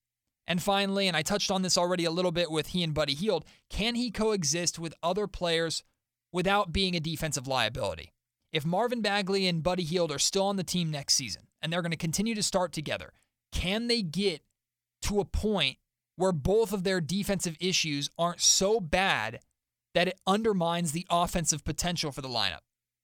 And 0.47 0.63
finally, 0.63 1.09
and 1.09 1.17
I 1.17 1.23
touched 1.23 1.51
on 1.51 1.61
this 1.61 1.77
already 1.77 2.05
a 2.05 2.11
little 2.11 2.31
bit 2.31 2.49
with 2.49 2.67
he 2.67 2.83
and 2.83 2.93
Buddy 2.93 3.15
Hield, 3.15 3.43
can 3.69 3.95
he 3.95 4.11
coexist 4.11 4.79
with 4.79 4.95
other 5.03 5.27
players 5.27 5.83
without 6.31 6.71
being 6.71 6.95
a 6.95 7.01
defensive 7.01 7.49
liability? 7.49 8.13
If 8.53 8.65
Marvin 8.65 9.01
Bagley 9.01 9.45
and 9.45 9.61
Buddy 9.61 9.83
Hield 9.83 10.09
are 10.09 10.19
still 10.19 10.45
on 10.45 10.55
the 10.55 10.63
team 10.63 10.89
next 10.89 11.15
season 11.15 11.43
and 11.61 11.71
they're 11.71 11.81
going 11.81 11.91
to 11.91 11.97
continue 11.97 12.35
to 12.35 12.43
start 12.43 12.71
together, 12.71 13.13
can 13.51 13.87
they 13.87 14.01
get 14.01 14.41
to 15.03 15.19
a 15.19 15.25
point 15.25 15.77
where 16.15 16.31
both 16.31 16.73
of 16.73 16.83
their 16.83 17.01
defensive 17.01 17.55
issues 17.59 18.09
aren't 18.17 18.41
so 18.41 18.79
bad 18.79 19.39
that 19.95 20.07
it 20.07 20.19
undermines 20.27 20.91
the 20.91 21.07
offensive 21.09 21.63
potential 21.63 22.11
for 22.11 22.21
the 22.21 22.27
lineup? 22.27 22.59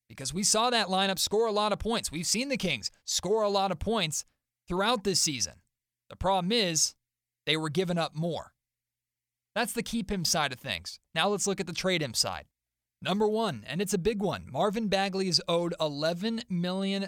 Because 0.08 0.34
we 0.34 0.44
saw 0.44 0.70
that 0.70 0.88
lineup 0.88 1.18
score 1.18 1.48
a 1.48 1.52
lot 1.52 1.74
of 1.74 1.80
points. 1.80 2.12
We've 2.12 2.28
seen 2.28 2.50
the 2.50 2.58
Kings 2.58 2.91
score 3.06 3.44
a 3.44 3.50
lot 3.50 3.72
of 3.72 3.80
points 3.80 4.24
throughout 4.68 5.04
this 5.04 5.20
season. 5.20 5.54
The 6.10 6.15
problem 6.15 6.52
is 6.52 6.94
they 7.46 7.58
were 7.58 7.70
giving 7.70 7.98
up 7.98 8.15
more. 8.15 8.52
That's 9.56 9.74
the 9.74 9.84
keep 9.84 10.12
him 10.12 10.26
side 10.26 10.52
of 10.52 10.60
things. 10.60 11.00
Now 11.15 11.30
let's 11.30 11.48
look 11.48 11.60
at 11.60 11.68
the 11.68 11.74
trade 11.74 12.04
him 12.04 12.13
side. 12.13 12.46
Number 13.01 13.27
one, 13.27 13.63
and 13.67 13.81
it's 13.81 13.93
a 13.93 13.99
big 13.99 14.21
one 14.21 14.45
Marvin 14.51 14.88
Bagley 14.88 15.27
is 15.27 15.41
owed 15.47 15.75
$11 15.79 16.49
million 16.49 17.08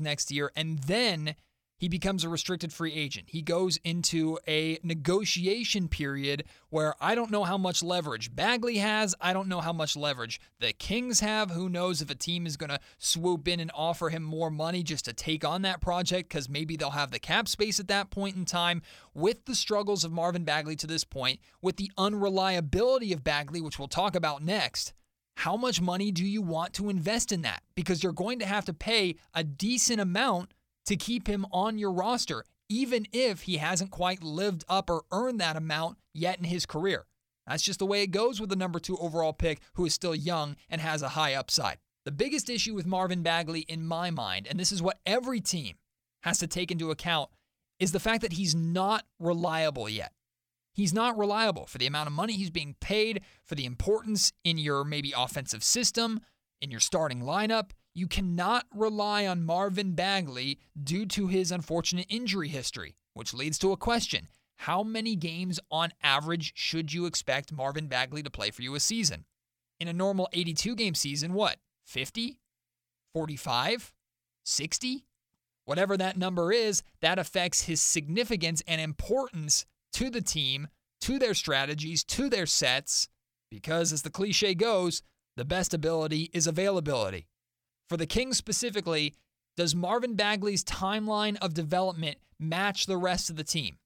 next 0.00 0.30
year, 0.30 0.50
and 0.56 0.78
then 0.80 1.34
he 1.76 1.88
becomes 1.88 2.24
a 2.24 2.28
restricted 2.28 2.72
free 2.72 2.94
agent. 2.94 3.26
He 3.28 3.42
goes 3.42 3.78
into 3.78 4.38
a 4.46 4.78
negotiation 4.82 5.88
period 5.88 6.44
where 6.70 6.94
I 7.00 7.14
don't 7.14 7.30
know 7.30 7.44
how 7.44 7.58
much 7.58 7.82
leverage 7.82 8.34
Bagley 8.34 8.78
has. 8.78 9.14
I 9.20 9.32
don't 9.32 9.48
know 9.48 9.60
how 9.60 9.72
much 9.72 9.96
leverage 9.96 10.40
the 10.60 10.72
Kings 10.72 11.20
have. 11.20 11.50
Who 11.50 11.68
knows 11.68 12.00
if 12.00 12.10
a 12.10 12.14
team 12.14 12.46
is 12.46 12.56
going 12.56 12.70
to 12.70 12.80
swoop 12.96 13.48
in 13.48 13.58
and 13.58 13.72
offer 13.74 14.08
him 14.08 14.22
more 14.22 14.50
money 14.50 14.82
just 14.82 15.04
to 15.06 15.12
take 15.12 15.44
on 15.44 15.62
that 15.62 15.80
project 15.80 16.28
because 16.28 16.48
maybe 16.48 16.76
they'll 16.76 16.90
have 16.90 17.10
the 17.10 17.18
cap 17.18 17.48
space 17.48 17.80
at 17.80 17.88
that 17.88 18.10
point 18.10 18.36
in 18.36 18.44
time. 18.44 18.80
With 19.12 19.44
the 19.44 19.54
struggles 19.54 20.04
of 20.04 20.12
Marvin 20.12 20.44
Bagley 20.44 20.76
to 20.76 20.86
this 20.86 21.04
point, 21.04 21.40
with 21.60 21.76
the 21.76 21.90
unreliability 21.98 23.12
of 23.12 23.24
Bagley, 23.24 23.60
which 23.60 23.78
we'll 23.78 23.88
talk 23.88 24.14
about 24.14 24.42
next. 24.42 24.94
How 25.36 25.56
much 25.56 25.80
money 25.80 26.10
do 26.10 26.24
you 26.24 26.42
want 26.42 26.72
to 26.74 26.88
invest 26.88 27.32
in 27.32 27.42
that? 27.42 27.62
Because 27.74 28.02
you're 28.02 28.12
going 28.12 28.38
to 28.38 28.46
have 28.46 28.64
to 28.66 28.72
pay 28.72 29.16
a 29.34 29.44
decent 29.44 30.00
amount 30.00 30.54
to 30.86 30.96
keep 30.96 31.26
him 31.26 31.46
on 31.50 31.78
your 31.78 31.92
roster, 31.92 32.44
even 32.68 33.06
if 33.12 33.42
he 33.42 33.58
hasn't 33.58 33.90
quite 33.90 34.22
lived 34.22 34.64
up 34.68 34.88
or 34.88 35.04
earned 35.12 35.40
that 35.40 35.56
amount 35.56 35.98
yet 36.12 36.38
in 36.38 36.44
his 36.44 36.66
career. 36.66 37.06
That's 37.46 37.62
just 37.62 37.78
the 37.78 37.86
way 37.86 38.02
it 38.02 38.10
goes 38.10 38.40
with 38.40 38.48
the 38.48 38.56
number 38.56 38.78
two 38.78 38.96
overall 38.96 39.32
pick 39.32 39.60
who 39.74 39.84
is 39.84 39.94
still 39.94 40.14
young 40.14 40.56
and 40.70 40.80
has 40.80 41.02
a 41.02 41.10
high 41.10 41.34
upside. 41.34 41.78
The 42.04 42.12
biggest 42.12 42.48
issue 42.48 42.74
with 42.74 42.86
Marvin 42.86 43.22
Bagley, 43.22 43.60
in 43.60 43.86
my 43.86 44.10
mind, 44.10 44.46
and 44.48 44.58
this 44.58 44.72
is 44.72 44.82
what 44.82 45.00
every 45.06 45.40
team 45.40 45.76
has 46.22 46.38
to 46.38 46.46
take 46.46 46.70
into 46.70 46.90
account, 46.90 47.30
is 47.78 47.92
the 47.92 48.00
fact 48.00 48.22
that 48.22 48.34
he's 48.34 48.54
not 48.54 49.04
reliable 49.18 49.88
yet. 49.88 50.12
He's 50.74 50.92
not 50.92 51.16
reliable 51.16 51.66
for 51.66 51.78
the 51.78 51.86
amount 51.86 52.08
of 52.08 52.12
money 52.12 52.32
he's 52.32 52.50
being 52.50 52.74
paid, 52.80 53.22
for 53.44 53.54
the 53.54 53.64
importance 53.64 54.32
in 54.42 54.58
your 54.58 54.84
maybe 54.84 55.14
offensive 55.16 55.62
system, 55.62 56.20
in 56.60 56.70
your 56.70 56.80
starting 56.80 57.22
lineup. 57.22 57.70
You 57.94 58.08
cannot 58.08 58.66
rely 58.74 59.24
on 59.24 59.44
Marvin 59.44 59.92
Bagley 59.92 60.58
due 60.82 61.06
to 61.06 61.28
his 61.28 61.52
unfortunate 61.52 62.06
injury 62.08 62.48
history, 62.48 62.96
which 63.14 63.32
leads 63.32 63.56
to 63.60 63.70
a 63.70 63.76
question. 63.76 64.26
How 64.56 64.82
many 64.82 65.14
games 65.14 65.60
on 65.70 65.92
average 66.02 66.52
should 66.56 66.92
you 66.92 67.06
expect 67.06 67.52
Marvin 67.52 67.86
Bagley 67.86 68.24
to 68.24 68.30
play 68.30 68.50
for 68.50 68.62
you 68.62 68.74
a 68.74 68.80
season? 68.80 69.26
In 69.78 69.86
a 69.86 69.92
normal 69.92 70.28
82 70.32 70.74
game 70.74 70.96
season, 70.96 71.34
what? 71.34 71.58
50? 71.84 72.40
45? 73.12 73.92
60? 74.44 75.06
Whatever 75.66 75.96
that 75.96 76.16
number 76.16 76.50
is, 76.52 76.82
that 77.00 77.18
affects 77.18 77.62
his 77.62 77.80
significance 77.80 78.60
and 78.66 78.80
importance 78.80 79.66
to 79.94 80.10
the 80.10 80.22
team, 80.22 80.68
to 81.00 81.18
their 81.18 81.34
strategies, 81.34 82.04
to 82.04 82.28
their 82.28 82.46
sets, 82.46 83.08
because 83.50 83.92
as 83.92 84.02
the 84.02 84.10
cliche 84.10 84.54
goes, 84.54 85.02
the 85.36 85.44
best 85.44 85.74
ability 85.74 86.30
is 86.32 86.46
availability. 86.46 87.26
For 87.88 87.96
the 87.96 88.06
Kings 88.06 88.36
specifically, 88.36 89.14
does 89.56 89.74
Marvin 89.74 90.14
Bagley's 90.14 90.64
timeline 90.64 91.36
of 91.40 91.54
development 91.54 92.18
match 92.38 92.86
the 92.86 92.96
rest 92.96 93.30
of 93.30 93.36
the 93.36 93.44
team? 93.44 93.78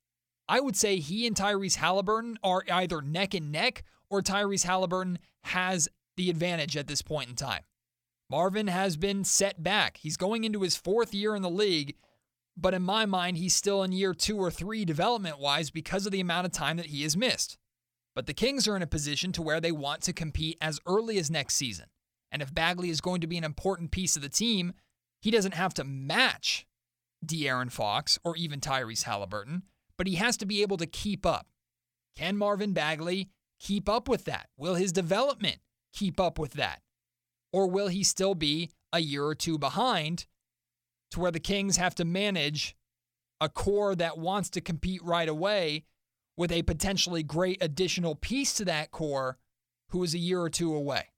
I 0.48 0.60
would 0.60 0.76
say 0.76 0.96
he 0.96 1.26
and 1.26 1.36
Tyrese 1.36 1.76
Halliburton 1.76 2.38
are 2.42 2.64
either 2.70 3.02
neck 3.02 3.34
and 3.34 3.52
neck, 3.52 3.84
or 4.08 4.22
Tyrese 4.22 4.64
Halliburton 4.64 5.18
has 5.44 5.88
the 6.16 6.30
advantage 6.30 6.76
at 6.76 6.86
this 6.86 7.02
point 7.02 7.28
in 7.28 7.34
time. 7.34 7.62
Marvin 8.30 8.66
has 8.66 8.96
been 8.96 9.24
set 9.24 9.62
back. 9.62 9.98
He's 9.98 10.16
going 10.16 10.44
into 10.44 10.62
his 10.62 10.76
fourth 10.76 11.12
year 11.12 11.34
in 11.34 11.42
the 11.42 11.50
league, 11.50 11.96
but 12.60 12.74
in 12.74 12.82
my 12.82 13.06
mind, 13.06 13.36
he's 13.36 13.54
still 13.54 13.82
in 13.82 13.92
year 13.92 14.12
two 14.12 14.36
or 14.36 14.50
three 14.50 14.84
development 14.84 15.38
wise 15.38 15.70
because 15.70 16.06
of 16.06 16.12
the 16.12 16.20
amount 16.20 16.46
of 16.46 16.52
time 16.52 16.76
that 16.76 16.86
he 16.86 17.02
has 17.02 17.16
missed. 17.16 17.56
But 18.14 18.26
the 18.26 18.34
Kings 18.34 18.66
are 18.66 18.74
in 18.74 18.82
a 18.82 18.86
position 18.86 19.30
to 19.32 19.42
where 19.42 19.60
they 19.60 19.70
want 19.70 20.02
to 20.02 20.12
compete 20.12 20.58
as 20.60 20.80
early 20.86 21.18
as 21.18 21.30
next 21.30 21.54
season. 21.54 21.86
And 22.32 22.42
if 22.42 22.52
Bagley 22.54 22.90
is 22.90 23.00
going 23.00 23.20
to 23.20 23.26
be 23.26 23.38
an 23.38 23.44
important 23.44 23.92
piece 23.92 24.16
of 24.16 24.22
the 24.22 24.28
team, 24.28 24.72
he 25.20 25.30
doesn't 25.30 25.54
have 25.54 25.72
to 25.74 25.84
match 25.84 26.66
De'Aaron 27.24 27.70
Fox 27.70 28.18
or 28.24 28.36
even 28.36 28.60
Tyrese 28.60 29.04
Halliburton, 29.04 29.62
but 29.96 30.06
he 30.06 30.16
has 30.16 30.36
to 30.38 30.46
be 30.46 30.62
able 30.62 30.76
to 30.78 30.86
keep 30.86 31.24
up. 31.24 31.46
Can 32.16 32.36
Marvin 32.36 32.72
Bagley 32.72 33.30
keep 33.60 33.88
up 33.88 34.08
with 34.08 34.24
that? 34.24 34.48
Will 34.56 34.74
his 34.74 34.92
development 34.92 35.58
keep 35.92 36.18
up 36.18 36.38
with 36.38 36.54
that? 36.54 36.80
Or 37.52 37.68
will 37.68 37.88
he 37.88 38.02
still 38.02 38.34
be 38.34 38.70
a 38.92 38.98
year 39.00 39.24
or 39.24 39.34
two 39.34 39.58
behind 39.58 40.26
to 41.10 41.20
where 41.20 41.30
the 41.30 41.40
Kings 41.40 41.76
have 41.76 41.94
to 41.96 42.04
manage 42.04 42.76
a 43.40 43.48
core 43.48 43.94
that 43.94 44.18
wants 44.18 44.50
to 44.50 44.60
compete 44.60 45.02
right 45.02 45.28
away 45.28 45.84
with 46.36 46.52
a 46.52 46.62
potentially 46.62 47.22
great 47.22 47.62
additional 47.62 48.14
piece 48.14 48.54
to 48.54 48.64
that 48.64 48.90
core 48.90 49.38
who 49.90 50.02
is 50.02 50.14
a 50.14 50.18
year 50.18 50.40
or 50.40 50.50
two 50.50 50.74
away? 50.74 51.12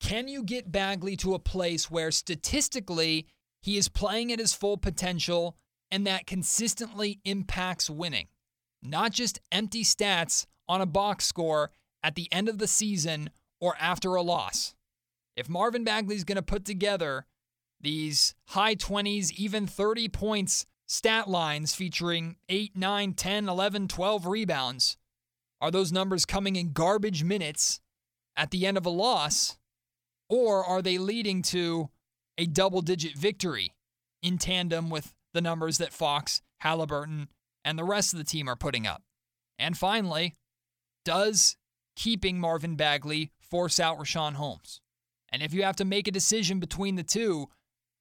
Can 0.00 0.28
you 0.28 0.42
get 0.42 0.72
Bagley 0.72 1.16
to 1.18 1.34
a 1.34 1.38
place 1.38 1.90
where 1.90 2.10
statistically 2.10 3.26
he 3.62 3.78
is 3.78 3.88
playing 3.88 4.32
at 4.32 4.38
his 4.38 4.52
full 4.52 4.76
potential 4.76 5.56
and 5.90 6.06
that 6.06 6.26
consistently 6.26 7.20
impacts 7.24 7.88
winning? 7.88 8.28
Not 8.82 9.12
just 9.12 9.40
empty 9.50 9.82
stats 9.82 10.46
on 10.68 10.80
a 10.80 10.86
box 10.86 11.24
score 11.24 11.70
at 12.02 12.16
the 12.16 12.30
end 12.30 12.48
of 12.48 12.58
the 12.58 12.66
season 12.66 13.30
or 13.60 13.76
after 13.80 14.14
a 14.14 14.22
loss. 14.22 14.74
If 15.36 15.48
Marvin 15.48 15.84
Bagley's 15.84 16.24
going 16.24 16.36
to 16.36 16.42
put 16.42 16.64
together 16.64 17.26
these 17.84 18.34
high 18.48 18.74
20s, 18.74 19.30
even 19.32 19.66
30 19.66 20.08
points 20.08 20.66
stat 20.86 21.28
lines 21.28 21.74
featuring 21.74 22.36
8, 22.48 22.76
9, 22.76 23.14
10, 23.14 23.48
11, 23.48 23.88
12 23.88 24.26
rebounds, 24.26 24.96
are 25.60 25.70
those 25.70 25.92
numbers 25.92 26.24
coming 26.24 26.56
in 26.56 26.72
garbage 26.72 27.22
minutes 27.22 27.80
at 28.36 28.50
the 28.50 28.66
end 28.66 28.76
of 28.76 28.84
a 28.84 28.90
loss? 28.90 29.56
Or 30.28 30.64
are 30.64 30.82
they 30.82 30.98
leading 30.98 31.42
to 31.42 31.90
a 32.36 32.46
double 32.46 32.82
digit 32.82 33.16
victory 33.16 33.72
in 34.22 34.38
tandem 34.38 34.90
with 34.90 35.14
the 35.32 35.40
numbers 35.40 35.78
that 35.78 35.92
Fox, 35.92 36.42
Halliburton, 36.58 37.28
and 37.64 37.78
the 37.78 37.84
rest 37.84 38.12
of 38.12 38.18
the 38.18 38.24
team 38.24 38.48
are 38.48 38.56
putting 38.56 38.86
up? 38.86 39.02
And 39.58 39.76
finally, 39.78 40.34
does 41.04 41.56
keeping 41.96 42.40
Marvin 42.40 42.76
Bagley 42.76 43.30
force 43.38 43.78
out 43.78 43.98
Richaun 43.98 44.34
Holmes? 44.34 44.80
And 45.30 45.42
if 45.42 45.52
you 45.52 45.62
have 45.64 45.76
to 45.76 45.84
make 45.84 46.08
a 46.08 46.12
decision 46.12 46.60
between 46.60 46.96
the 46.96 47.02
two, 47.02 47.48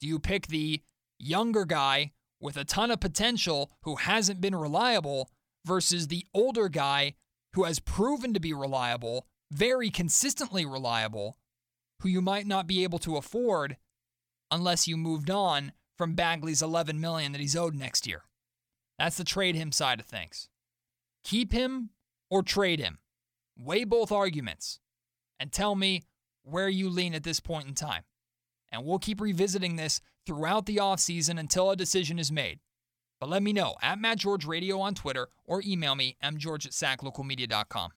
do 0.03 0.09
you 0.09 0.19
pick 0.19 0.47
the 0.47 0.81
younger 1.17 1.63
guy 1.63 2.11
with 2.41 2.57
a 2.57 2.65
ton 2.65 2.91
of 2.91 2.99
potential 2.99 3.71
who 3.83 3.95
hasn't 3.95 4.41
been 4.41 4.53
reliable 4.53 5.29
versus 5.63 6.09
the 6.09 6.25
older 6.33 6.67
guy 6.67 7.13
who 7.53 7.63
has 7.63 7.79
proven 7.79 8.33
to 8.33 8.39
be 8.41 8.51
reliable, 8.51 9.25
very 9.49 9.89
consistently 9.89 10.65
reliable, 10.65 11.37
who 12.01 12.09
you 12.09 12.19
might 12.21 12.45
not 12.45 12.67
be 12.67 12.83
able 12.83 12.99
to 12.99 13.15
afford 13.15 13.77
unless 14.51 14.89
you 14.89 14.97
moved 14.97 15.29
on 15.29 15.71
from 15.97 16.15
Bagley's 16.15 16.61
11 16.61 16.99
million 16.99 17.31
that 17.31 17.39
he's 17.39 17.55
owed 17.55 17.73
next 17.73 18.05
year. 18.05 18.23
That's 18.99 19.15
the 19.15 19.23
trade 19.23 19.55
him 19.55 19.71
side 19.71 20.01
of 20.01 20.05
things. 20.05 20.49
Keep 21.23 21.53
him 21.53 21.91
or 22.29 22.43
trade 22.43 22.81
him. 22.81 22.97
Weigh 23.57 23.85
both 23.85 24.11
arguments 24.11 24.81
and 25.39 25.49
tell 25.49 25.75
me 25.75 26.03
where 26.43 26.67
you 26.67 26.89
lean 26.89 27.13
at 27.13 27.23
this 27.23 27.39
point 27.39 27.69
in 27.69 27.73
time. 27.73 28.03
And 28.73 28.83
we'll 28.83 28.99
keep 28.99 29.21
revisiting 29.21 29.77
this 29.77 30.01
throughout 30.25 30.65
the 30.65 30.77
offseason 30.77 31.39
until 31.39 31.71
a 31.71 31.75
decision 31.77 32.19
is 32.19 32.31
made. 32.31 32.59
But 33.19 33.29
let 33.29 33.43
me 33.43 33.53
know 33.53 33.75
at 33.81 33.99
Matt 33.99 34.17
George 34.17 34.45
Radio 34.45 34.79
on 34.81 34.95
Twitter 34.95 35.29
or 35.45 35.61
email 35.65 35.95
me, 35.95 36.17
mgeorge 36.21 36.65
at 36.65 36.73
saclocalmedia.com. 36.73 37.91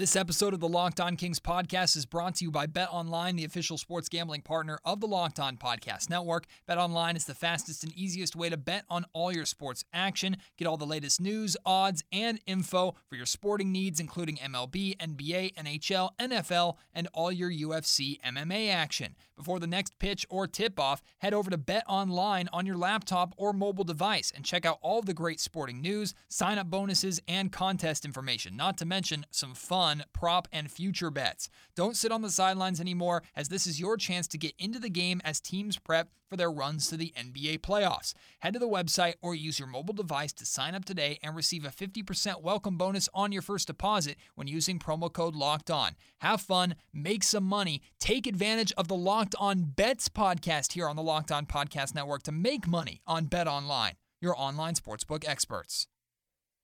This 0.00 0.16
episode 0.16 0.54
of 0.54 0.60
the 0.60 0.66
Locked 0.66 0.98
On 0.98 1.14
Kings 1.14 1.40
podcast 1.40 1.94
is 1.94 2.06
brought 2.06 2.36
to 2.36 2.44
you 2.46 2.50
by 2.50 2.64
Bet 2.64 2.88
Online, 2.90 3.36
the 3.36 3.44
official 3.44 3.76
sports 3.76 4.08
gambling 4.08 4.40
partner 4.40 4.78
of 4.82 4.98
the 4.98 5.06
Locked 5.06 5.38
On 5.38 5.58
Podcast 5.58 6.08
Network. 6.08 6.46
Bet 6.66 6.78
Online 6.78 7.16
is 7.16 7.26
the 7.26 7.34
fastest 7.34 7.84
and 7.84 7.92
easiest 7.94 8.34
way 8.34 8.48
to 8.48 8.56
bet 8.56 8.86
on 8.88 9.04
all 9.12 9.30
your 9.30 9.44
sports 9.44 9.84
action. 9.92 10.38
Get 10.56 10.66
all 10.66 10.78
the 10.78 10.86
latest 10.86 11.20
news, 11.20 11.54
odds, 11.66 12.02
and 12.10 12.40
info 12.46 12.94
for 13.10 13.16
your 13.16 13.26
sporting 13.26 13.72
needs, 13.72 14.00
including 14.00 14.36
MLB, 14.36 14.96
NBA, 14.96 15.52
NHL, 15.56 16.12
NFL, 16.18 16.76
and 16.94 17.06
all 17.12 17.30
your 17.30 17.50
UFC 17.50 18.18
MMA 18.22 18.72
action. 18.72 19.16
Before 19.36 19.58
the 19.58 19.66
next 19.66 19.98
pitch 19.98 20.24
or 20.30 20.46
tip 20.46 20.80
off, 20.80 21.02
head 21.18 21.34
over 21.34 21.50
to 21.50 21.58
Bet 21.58 21.84
Online 21.86 22.48
on 22.54 22.64
your 22.64 22.78
laptop 22.78 23.34
or 23.36 23.52
mobile 23.52 23.84
device 23.84 24.32
and 24.34 24.46
check 24.46 24.64
out 24.64 24.78
all 24.80 25.02
the 25.02 25.12
great 25.12 25.40
sporting 25.40 25.82
news, 25.82 26.14
sign 26.30 26.56
up 26.56 26.70
bonuses, 26.70 27.20
and 27.28 27.52
contest 27.52 28.06
information, 28.06 28.56
not 28.56 28.78
to 28.78 28.86
mention 28.86 29.26
some 29.30 29.52
fun 29.52 29.89
prop 30.12 30.48
and 30.52 30.70
future 30.70 31.10
bets. 31.10 31.48
Don't 31.74 31.96
sit 31.96 32.12
on 32.12 32.22
the 32.22 32.30
sidelines 32.30 32.80
anymore, 32.80 33.22
as 33.34 33.48
this 33.48 33.66
is 33.66 33.80
your 33.80 33.96
chance 33.96 34.26
to 34.28 34.38
get 34.38 34.54
into 34.58 34.78
the 34.78 34.90
game 34.90 35.20
as 35.24 35.40
teams 35.40 35.78
prep 35.78 36.08
for 36.28 36.36
their 36.36 36.50
runs 36.50 36.88
to 36.88 36.96
the 36.96 37.12
NBA 37.16 37.58
playoffs. 37.60 38.14
Head 38.38 38.52
to 38.52 38.58
the 38.58 38.68
website 38.68 39.14
or 39.20 39.34
use 39.34 39.58
your 39.58 39.68
mobile 39.68 39.94
device 39.94 40.32
to 40.34 40.46
sign 40.46 40.74
up 40.74 40.84
today 40.84 41.18
and 41.22 41.34
receive 41.34 41.64
a 41.64 41.68
50% 41.68 42.40
welcome 42.40 42.76
bonus 42.78 43.08
on 43.12 43.32
your 43.32 43.42
first 43.42 43.66
deposit 43.66 44.16
when 44.36 44.46
using 44.46 44.78
promo 44.78 45.12
code 45.12 45.34
Locked 45.34 45.70
On. 45.70 45.96
Have 46.20 46.40
fun, 46.40 46.76
make 46.92 47.24
some 47.24 47.44
money, 47.44 47.82
take 47.98 48.26
advantage 48.26 48.72
of 48.76 48.88
the 48.88 48.96
Locked 48.96 49.34
On 49.38 49.62
Bets 49.62 50.08
podcast 50.08 50.72
here 50.72 50.88
on 50.88 50.96
the 50.96 51.02
Locked 51.02 51.32
On 51.32 51.46
Podcast 51.46 51.94
Network 51.94 52.22
to 52.22 52.32
make 52.32 52.66
money 52.68 53.00
on 53.06 53.24
Bet 53.24 53.48
Online, 53.48 53.94
your 54.20 54.34
online 54.38 54.74
sportsbook 54.74 55.28
experts. 55.28 55.88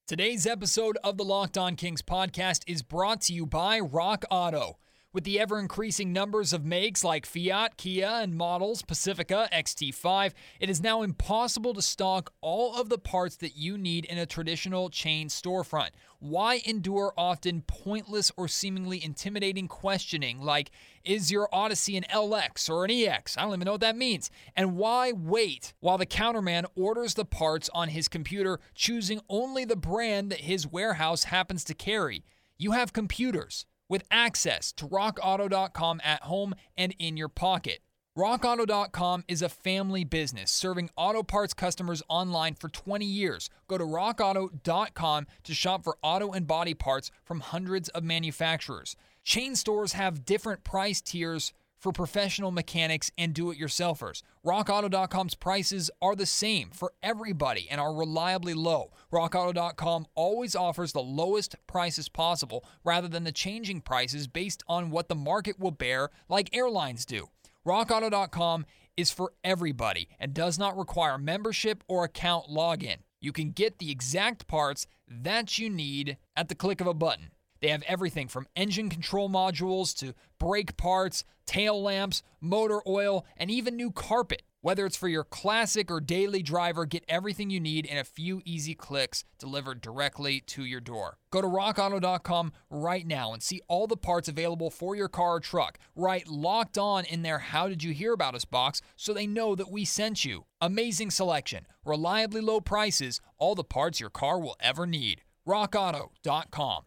Today's 0.09 0.47
episode 0.47 0.97
of 1.03 1.17
the 1.17 1.25
Locked 1.25 1.59
On 1.59 1.75
Kings 1.75 2.01
podcast 2.01 2.63
is 2.69 2.81
brought 2.81 3.23
to 3.23 3.33
you 3.33 3.45
by 3.45 3.81
Rock 3.81 4.25
Auto. 4.31 4.79
With 5.13 5.25
the 5.25 5.41
ever 5.41 5.59
increasing 5.59 6.13
numbers 6.13 6.53
of 6.53 6.67
makes 6.67 7.03
like 7.03 7.25
Fiat, 7.25 7.79
Kia, 7.79 8.07
and 8.21 8.35
models 8.35 8.83
Pacifica, 8.83 9.49
XT5, 9.51 10.33
it 10.61 10.69
is 10.69 10.83
now 10.83 11.01
impossible 11.01 11.73
to 11.73 11.81
stock 11.81 12.35
all 12.43 12.79
of 12.79 12.91
the 12.91 12.99
parts 12.99 13.37
that 13.37 13.57
you 13.57 13.79
need 13.79 14.05
in 14.05 14.19
a 14.19 14.27
traditional 14.27 14.91
chain 14.91 15.29
storefront. 15.29 15.91
Why 16.19 16.61
endure 16.67 17.15
often 17.17 17.63
pointless 17.63 18.31
or 18.37 18.47
seemingly 18.47 19.03
intimidating 19.03 19.69
questioning 19.69 20.39
like, 20.39 20.71
is 21.03 21.31
your 21.31 21.49
Odyssey 21.51 21.97
an 21.97 22.05
LX 22.13 22.69
or 22.69 22.85
an 22.85 22.91
EX? 22.91 23.39
I 23.39 23.43
don't 23.43 23.55
even 23.55 23.65
know 23.65 23.73
what 23.73 23.81
that 23.83 23.97
means. 23.97 24.31
And 24.55 24.77
why 24.77 25.13
wait 25.13 25.73
while 25.81 25.97
the 25.97 26.05
counterman 26.05 26.67
orders 26.75 27.15
the 27.15 27.25
parts 27.25 27.71
on 27.73 27.89
his 27.89 28.09
computer, 28.09 28.61
choosing 28.75 29.21
only 29.31 29.65
the 29.65 29.77
brand 29.77 30.31
that 30.31 30.41
his 30.41 30.67
warehouse 30.67 31.25
happens 31.25 31.65
to 31.65 31.75
carry? 31.75 32.25
You 32.59 32.73
have 32.73 32.93
computers 32.93 33.65
with 33.89 34.05
access 34.11 34.73
to 34.73 34.87
rockauto.com 34.87 36.01
at 36.05 36.23
home 36.23 36.55
and 36.77 36.95
in 36.99 37.17
your 37.17 37.29
pocket. 37.29 37.81
RockAuto.com 38.17 39.25
is 39.29 39.43
a 39.43 39.49
family 39.51 40.03
business 40.03 40.51
serving 40.51 40.89
auto 40.97 41.23
parts 41.23 41.53
customers 41.53 42.03
online 42.09 42.55
for 42.55 42.71
20 42.71 43.05
years. 43.05 43.51
Go 43.69 43.77
to 43.77 43.85
RockAuto.com 43.85 45.27
to 45.45 45.55
shop 45.55 45.85
for 45.85 45.99
auto 46.03 46.33
and 46.33 46.47
body 46.47 46.73
parts 46.73 47.11
from 47.25 47.41
hundreds 47.41 47.91
of 47.91 48.05
manufacturers. 48.05 48.97
Chain 49.23 49.55
stores 49.55 49.93
have 49.93 50.25
different 50.25 50.65
price 50.65 51.03
tiers 51.03 51.53
for 51.79 51.93
professional 51.93 52.51
mechanics 52.51 53.11
and 53.19 53.35
do 53.35 53.51
it 53.51 53.59
yourselfers. 53.59 54.23
RockAuto.com's 54.45 55.35
prices 55.35 55.91
are 56.01 56.17
the 56.17 56.27
same 56.27 56.71
for 56.71 56.93
everybody 57.03 57.69
and 57.71 57.81
are 57.81 57.95
reliably 57.95 58.55
low. 58.55 58.93
RockAuto.com 59.13 60.07
always 60.15 60.57
offers 60.57 60.93
the 60.93 61.03
lowest 61.03 61.57
prices 61.67 62.09
possible 62.09 62.65
rather 62.85 63.09
than 63.09 63.25
the 63.25 63.33
changing 63.33 63.81
prices 63.81 64.27
based 64.27 64.63
on 64.67 64.91
what 64.91 65.09
the 65.09 65.15
market 65.15 65.59
will 65.59 65.71
bear, 65.71 66.11
like 66.29 66.55
airlines 66.57 67.05
do. 67.05 67.29
RockAuto.com 67.67 68.65
is 68.97 69.11
for 69.11 69.33
everybody 69.45 70.09
and 70.19 70.33
does 70.33 70.59
not 70.59 70.77
require 70.77 71.19
membership 71.19 71.85
or 71.89 72.05
account 72.05 72.49
login. 72.49 72.99
You 73.21 73.33
can 73.33 73.51
get 73.51 73.79
the 73.79 73.91
exact 73.91 74.47
parts 74.47 74.87
that 75.09 75.59
you 75.59 75.69
need 75.69 76.17
at 76.37 76.49
the 76.49 76.55
click 76.55 76.81
of 76.81 76.87
a 76.87 76.95
button. 76.95 77.31
They 77.61 77.69
have 77.69 77.83
everything 77.83 78.29
from 78.29 78.47
engine 78.57 78.89
control 78.89 79.29
modules 79.29 79.97
to 79.99 80.15
brake 80.39 80.77
parts, 80.77 81.25
tail 81.47 81.83
lamps, 81.83 82.23
motor 82.41 82.81
oil, 82.87 83.25
and 83.37 83.51
even 83.51 83.77
new 83.77 83.91
carpet. 83.91 84.43
Whether 84.67 84.85
it's 84.85 84.97
for 84.97 85.07
your 85.07 85.23
classic 85.23 85.93
or 85.93 86.01
daily 86.01 86.43
driver, 86.43 86.87
get 86.87 87.05
everything 87.09 87.51
you 87.51 87.61
need 87.61 87.87
in 87.87 87.99
a 87.99 88.03
few 88.05 88.43
easy 88.45 88.75
clicks 88.75 89.23
delivered 89.39 89.81
directly 89.81 90.41
to 90.41 90.65
your 90.65 90.81
door. 90.81 91.19
Go 91.31 91.41
to 91.41 91.47
rockauto.com 91.47 92.53
right 92.69 93.07
now 93.07 93.33
and 93.33 93.41
see 93.41 93.61
all 93.69 93.87
the 93.87 93.97
parts 93.97 94.27
available 94.27 94.71
for 94.71 94.97
your 94.97 95.07
car 95.07 95.35
or 95.35 95.41
truck. 95.41 95.79
Write 95.95 96.27
locked 96.27 96.77
on 96.77 97.05
in 97.05 97.23
their 97.23 97.39
How 97.39 97.69
Did 97.69 97.85
You 97.85 97.93
Hear 97.93 98.13
About 98.13 98.35
Us 98.35 98.45
box 98.45 98.83
so 98.97 99.15
they 99.15 99.29
know 99.29 99.55
that 99.55 99.71
we 99.71 99.85
sent 99.85 100.25
you. 100.25 100.47
Amazing 100.61 101.13
selection, 101.13 101.67
reliably 101.85 102.41
low 102.41 102.61
prices, 102.61 103.21
all 103.39 103.55
the 103.55 103.63
parts 103.63 104.01
your 104.01 104.11
car 104.11 104.41
will 104.41 104.57
ever 104.59 104.85
need. 104.85 105.21
rockauto.com. 105.47 106.83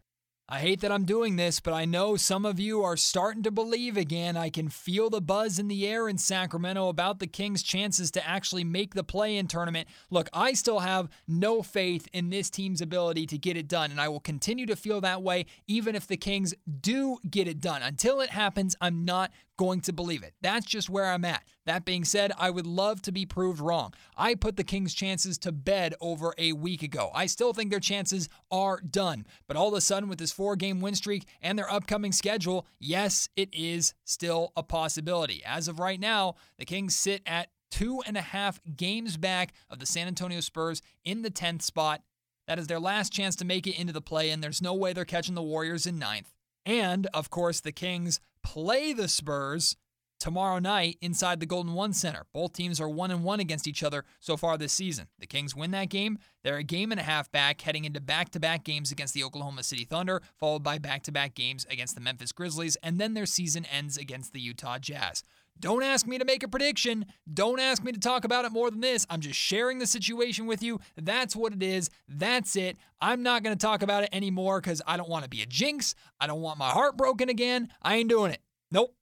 I 0.51 0.61
hate 0.61 0.81
that 0.81 0.91
I'm 0.91 1.05
doing 1.05 1.35
this, 1.35 1.59
but 1.59 1.75
I 1.75 1.85
know 1.85 2.15
some 2.15 2.43
of 2.43 2.59
you 2.59 2.81
are 2.81 2.97
starting 2.97 3.43
to 3.43 3.51
believe 3.51 3.95
again. 3.95 4.35
I 4.35 4.49
can 4.49 4.67
feel 4.67 5.11
the 5.11 5.21
buzz 5.21 5.59
in 5.59 5.67
the 5.67 5.87
air 5.87 6.09
in 6.09 6.17
Sacramento 6.17 6.87
about 6.87 7.19
the 7.19 7.27
Kings' 7.27 7.61
chances 7.61 8.09
to 8.11 8.27
actually 8.27 8.63
make 8.63 8.95
the 8.95 9.03
play 9.03 9.37
in 9.37 9.45
tournament. 9.45 9.87
Look, 10.09 10.27
I 10.33 10.53
still 10.53 10.79
have 10.79 11.07
no 11.27 11.61
faith 11.61 12.07
in 12.13 12.31
this 12.31 12.49
team's 12.49 12.81
ability 12.81 13.27
to 13.27 13.37
get 13.37 13.57
it 13.57 13.67
done, 13.67 13.91
and 13.91 14.01
I 14.01 14.07
will 14.07 14.19
continue 14.19 14.65
to 14.65 14.75
feel 14.75 15.01
that 15.01 15.21
way 15.21 15.45
even 15.67 15.93
if 15.95 16.07
the 16.07 16.17
Kings 16.17 16.55
do 16.81 17.19
get 17.29 17.47
it 17.47 17.61
done. 17.61 17.83
Until 17.83 18.19
it 18.19 18.31
happens, 18.31 18.75
I'm 18.81 19.05
not 19.05 19.29
going 19.59 19.81
to 19.81 19.91
believe 19.91 20.23
it. 20.23 20.33
That's 20.41 20.65
just 20.65 20.89
where 20.89 21.07
I'm 21.07 21.25
at. 21.25 21.43
That 21.65 21.83
being 21.83 22.05
said, 22.05 22.31
I 22.39 22.49
would 22.49 22.65
love 22.65 23.01
to 23.01 23.11
be 23.11 23.25
proved 23.25 23.59
wrong. 23.59 23.93
I 24.15 24.33
put 24.33 24.55
the 24.55 24.63
Kings' 24.63 24.93
chances 24.93 25.37
to 25.39 25.51
bed 25.51 25.95
over 25.99 26.33
a 26.37 26.53
week 26.53 26.81
ago. 26.81 27.11
I 27.13 27.25
still 27.25 27.51
think 27.51 27.69
their 27.69 27.81
chances 27.81 28.29
are 28.49 28.79
done. 28.79 29.27
But 29.49 29.57
all 29.57 29.67
of 29.67 29.73
a 29.73 29.81
sudden, 29.81 30.07
with 30.07 30.17
this 30.17 30.31
four 30.31 30.55
game 30.55 30.79
win 30.79 30.95
streak 30.95 31.27
and 31.41 31.59
their 31.59 31.69
upcoming 31.69 32.13
schedule, 32.13 32.65
yes, 32.79 33.27
it 33.35 33.49
is 33.53 33.93
still 34.05 34.53
a 34.55 34.63
possibility. 34.63 35.43
As 35.45 35.67
of 35.67 35.77
right 35.77 35.99
now, 35.99 36.35
the 36.57 36.63
Kings 36.63 36.95
sit 36.95 37.21
at 37.25 37.49
two 37.69 38.01
and 38.07 38.15
a 38.15 38.21
half 38.21 38.61
games 38.77 39.17
back 39.17 39.51
of 39.69 39.79
the 39.79 39.85
San 39.85 40.07
Antonio 40.07 40.39
Spurs 40.39 40.81
in 41.03 41.21
the 41.21 41.31
10th 41.31 41.63
spot. 41.63 42.01
That 42.47 42.59
is 42.59 42.67
their 42.67 42.79
last 42.79 43.11
chance 43.11 43.35
to 43.35 43.45
make 43.45 43.67
it 43.67 43.77
into 43.77 43.91
the 43.91 43.99
play, 43.99 44.29
and 44.29 44.41
there's 44.41 44.61
no 44.61 44.73
way 44.73 44.93
they're 44.93 45.03
catching 45.03 45.35
the 45.35 45.43
Warriors 45.43 45.85
in 45.85 45.99
ninth. 45.99 46.33
And, 46.69 47.07
of 47.15 47.31
course, 47.31 47.61
the 47.61 47.71
Kings 47.71 48.19
play 48.43 48.93
the 48.93 49.07
Spurs 49.07 49.75
tomorrow 50.19 50.59
night 50.59 50.97
inside 51.01 51.39
the 51.39 51.47
Golden 51.47 51.73
One 51.73 51.93
Center. 51.93 52.25
Both 52.31 52.53
teams 52.53 52.79
are 52.79 52.87
one 52.87 53.09
and 53.09 53.23
one 53.23 53.39
against 53.39 53.67
each 53.67 53.81
other 53.81 54.05
so 54.19 54.37
far 54.37 54.55
this 54.55 54.71
season. 54.71 55.07
The 55.17 55.25
Kings 55.25 55.55
win 55.55 55.71
that 55.71 55.89
game. 55.89 56.19
They're 56.43 56.57
a 56.57 56.63
game 56.63 56.91
and 56.91 56.99
a 56.99 57.03
half 57.03 57.31
back, 57.31 57.59
heading 57.61 57.85
into 57.85 57.99
back-to-back 57.99 58.63
games 58.63 58.91
against 58.91 59.15
the 59.15 59.23
Oklahoma 59.23 59.63
City 59.63 59.83
Thunder, 59.83 60.21
followed 60.37 60.61
by 60.61 60.77
back-to-back 60.77 61.33
games 61.33 61.65
against 61.71 61.95
the 61.95 62.01
Memphis 62.01 62.31
Grizzlies, 62.31 62.77
and 62.83 62.99
then 62.99 63.15
their 63.15 63.25
season 63.25 63.65
ends 63.65 63.97
against 63.97 64.31
the 64.31 64.39
Utah 64.39 64.77
Jazz. 64.77 65.23
Don't 65.59 65.83
ask 65.83 66.07
me 66.07 66.17
to 66.17 66.25
make 66.25 66.43
a 66.43 66.47
prediction. 66.47 67.05
Don't 67.31 67.59
ask 67.59 67.83
me 67.83 67.91
to 67.91 67.99
talk 67.99 68.23
about 68.23 68.45
it 68.45 68.51
more 68.51 68.71
than 68.71 68.79
this. 68.79 69.05
I'm 69.09 69.19
just 69.19 69.37
sharing 69.37 69.79
the 69.79 69.87
situation 69.87 70.45
with 70.45 70.63
you. 70.63 70.79
That's 70.95 71.35
what 71.35 71.53
it 71.53 71.61
is. 71.61 71.89
That's 72.07 72.55
it. 72.55 72.77
I'm 73.01 73.23
not 73.23 73.43
going 73.43 73.57
to 73.57 73.61
talk 73.61 73.81
about 73.81 74.03
it 74.03 74.09
anymore 74.13 74.61
because 74.61 74.81
I 74.87 74.95
don't 74.97 75.09
want 75.09 75.23
to 75.23 75.29
be 75.29 75.41
a 75.41 75.45
jinx. 75.45 75.95
I 76.19 76.27
don't 76.27 76.41
want 76.41 76.59
my 76.59 76.69
heart 76.69 76.97
broken 76.97 77.29
again. 77.29 77.69
I 77.81 77.95
ain't 77.95 78.09
doing 78.09 78.31
it. 78.31 78.41
Nope, 78.71 78.95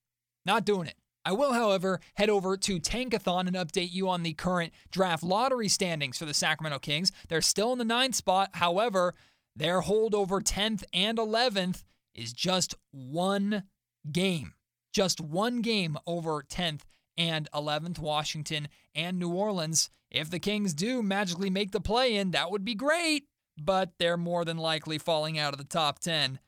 not 0.46 0.66
doing 0.66 0.88
it. 0.88 0.96
I 1.26 1.34
will, 1.34 1.52
however, 1.52 2.00
head 2.16 2.30
over 2.30 2.56
to 2.56 2.80
Tankathon 2.80 3.48
and 3.48 3.56
update 3.58 3.92
you 3.92 4.08
on 4.08 4.24
the 4.24 4.32
current 4.34 4.72
draft 4.92 5.24
lottery 5.24 5.68
standings 5.68 6.18
for 6.18 6.24
the 6.24 6.34
Sacramento 6.34 6.80
Kings. 6.80 7.12
They're 7.28 7.42
still 7.42 7.74
in 7.74 7.80
the 7.80 7.84
ninth 7.84 8.16
spot. 8.16 8.52
However, 8.54 9.14
their 9.54 9.82
hold 9.82 10.16
over 10.16 10.40
10th 10.40 10.86
and 10.94 11.18
11th 11.18 11.84
is 12.16 12.32
just 12.32 12.76
one 12.92 13.64
game. 14.10 14.54
Just 14.98 15.22
one 15.22 15.62
game 15.62 15.96
over 16.08 16.42
10th 16.42 16.82
and 17.16 17.48
11th, 17.54 18.00
Washington 18.00 18.68
and 18.96 19.20
New 19.20 19.30
Orleans. 19.30 19.92
If 20.10 20.32
the 20.32 20.40
Kings 20.40 20.74
do 20.74 21.04
magically 21.04 21.52
make 21.52 21.72
the 21.72 21.80
play 21.80 22.16
in, 22.16 22.32
that 22.32 22.50
would 22.50 22.66
be 22.66 22.74
great, 22.74 23.26
but 23.62 23.92
they're 24.00 24.18
more 24.18 24.44
than 24.44 24.58
likely 24.58 24.98
falling 24.98 25.38
out 25.38 25.54
of 25.54 25.60
the 25.60 25.66
top 25.66 26.00
10 26.00 26.40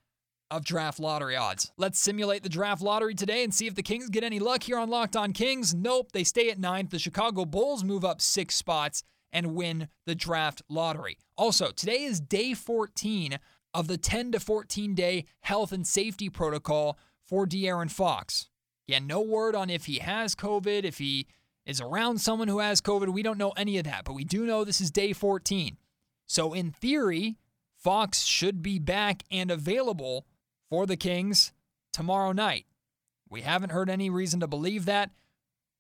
of 0.50 0.66
draft 0.66 1.00
lottery 1.00 1.36
odds. 1.36 1.72
Let's 1.78 2.00
simulate 2.00 2.42
the 2.42 2.50
draft 2.50 2.82
lottery 2.82 3.14
today 3.14 3.44
and 3.44 3.54
see 3.54 3.68
if 3.68 3.76
the 3.76 3.84
Kings 3.84 4.10
get 4.10 4.24
any 4.24 4.40
luck 4.40 4.64
here 4.64 4.80
on 4.80 4.90
Locked 4.90 5.16
On 5.16 5.32
Kings. 5.32 5.76
Nope, 5.76 6.12
they 6.12 6.24
stay 6.24 6.50
at 6.50 6.58
ninth. 6.58 6.90
The 6.90 6.98
Chicago 6.98 7.46
Bulls 7.46 7.84
move 7.84 8.04
up 8.04 8.20
six 8.20 8.56
spots 8.56 9.04
and 9.32 9.54
win 9.54 9.90
the 10.08 10.16
draft 10.16 10.64
lottery. 10.68 11.20
Also, 11.38 11.70
today 11.70 12.02
is 12.02 12.20
day 12.20 12.56
14 12.56 13.38
of 13.76 13.88
the 13.88 13.98
10 13.98 14.32
to 14.32 14.40
14 14.40 14.96
day 14.96 15.26
health 15.42 15.72
and 15.72 15.86
safety 15.86 16.30
protocol 16.30 16.98
for 17.30 17.46
De'Aaron 17.46 17.92
Fox. 17.92 18.48
Again, 18.88 19.06
no 19.06 19.22
word 19.22 19.56
on 19.56 19.70
if 19.70 19.86
he 19.86 20.00
has 20.00 20.34
COVID, 20.34 20.84
if 20.84 20.98
he 20.98 21.28
is 21.64 21.80
around 21.80 22.20
someone 22.20 22.48
who 22.48 22.58
has 22.58 22.82
COVID. 22.82 23.10
We 23.10 23.22
don't 23.22 23.38
know 23.38 23.54
any 23.56 23.78
of 23.78 23.84
that, 23.84 24.04
but 24.04 24.14
we 24.14 24.24
do 24.24 24.48
know 24.48 24.64
this 24.64 24.82
is 24.82 24.90
day 24.90 25.14
14. 25.14 25.78
So, 26.26 26.54
in 26.54 26.72
theory, 26.72 27.38
Fox 27.78 28.24
should 28.24 28.64
be 28.64 28.80
back 28.80 29.24
and 29.32 29.52
available 29.52 30.26
for 30.70 30.88
the 30.88 30.98
Kings 30.98 31.54
tomorrow 31.94 32.32
night. 32.32 32.66
We 33.30 33.42
haven't 33.42 33.72
heard 33.72 33.92
any 33.92 34.10
reason 34.10 34.40
to 34.40 34.48
believe 34.48 34.86
that. 34.86 35.12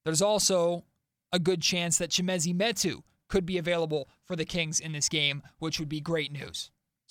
There's 0.05 0.21
also 0.21 0.85
a 1.31 1.39
good 1.39 1.63
chance 1.63 1.97
that 1.97 2.11
Chimezie 2.11 2.55
Metu 2.55 3.01
could 3.27 3.45
be 3.45 3.57
available 3.57 4.07
for 4.23 4.35
the 4.35 4.45
Kings 4.45 4.79
in 4.79 4.91
this 4.91 5.09
game, 5.09 5.41
which 5.57 5.79
would 5.79 5.89
be 5.89 5.99
great 5.99 6.31
news. 6.31 6.69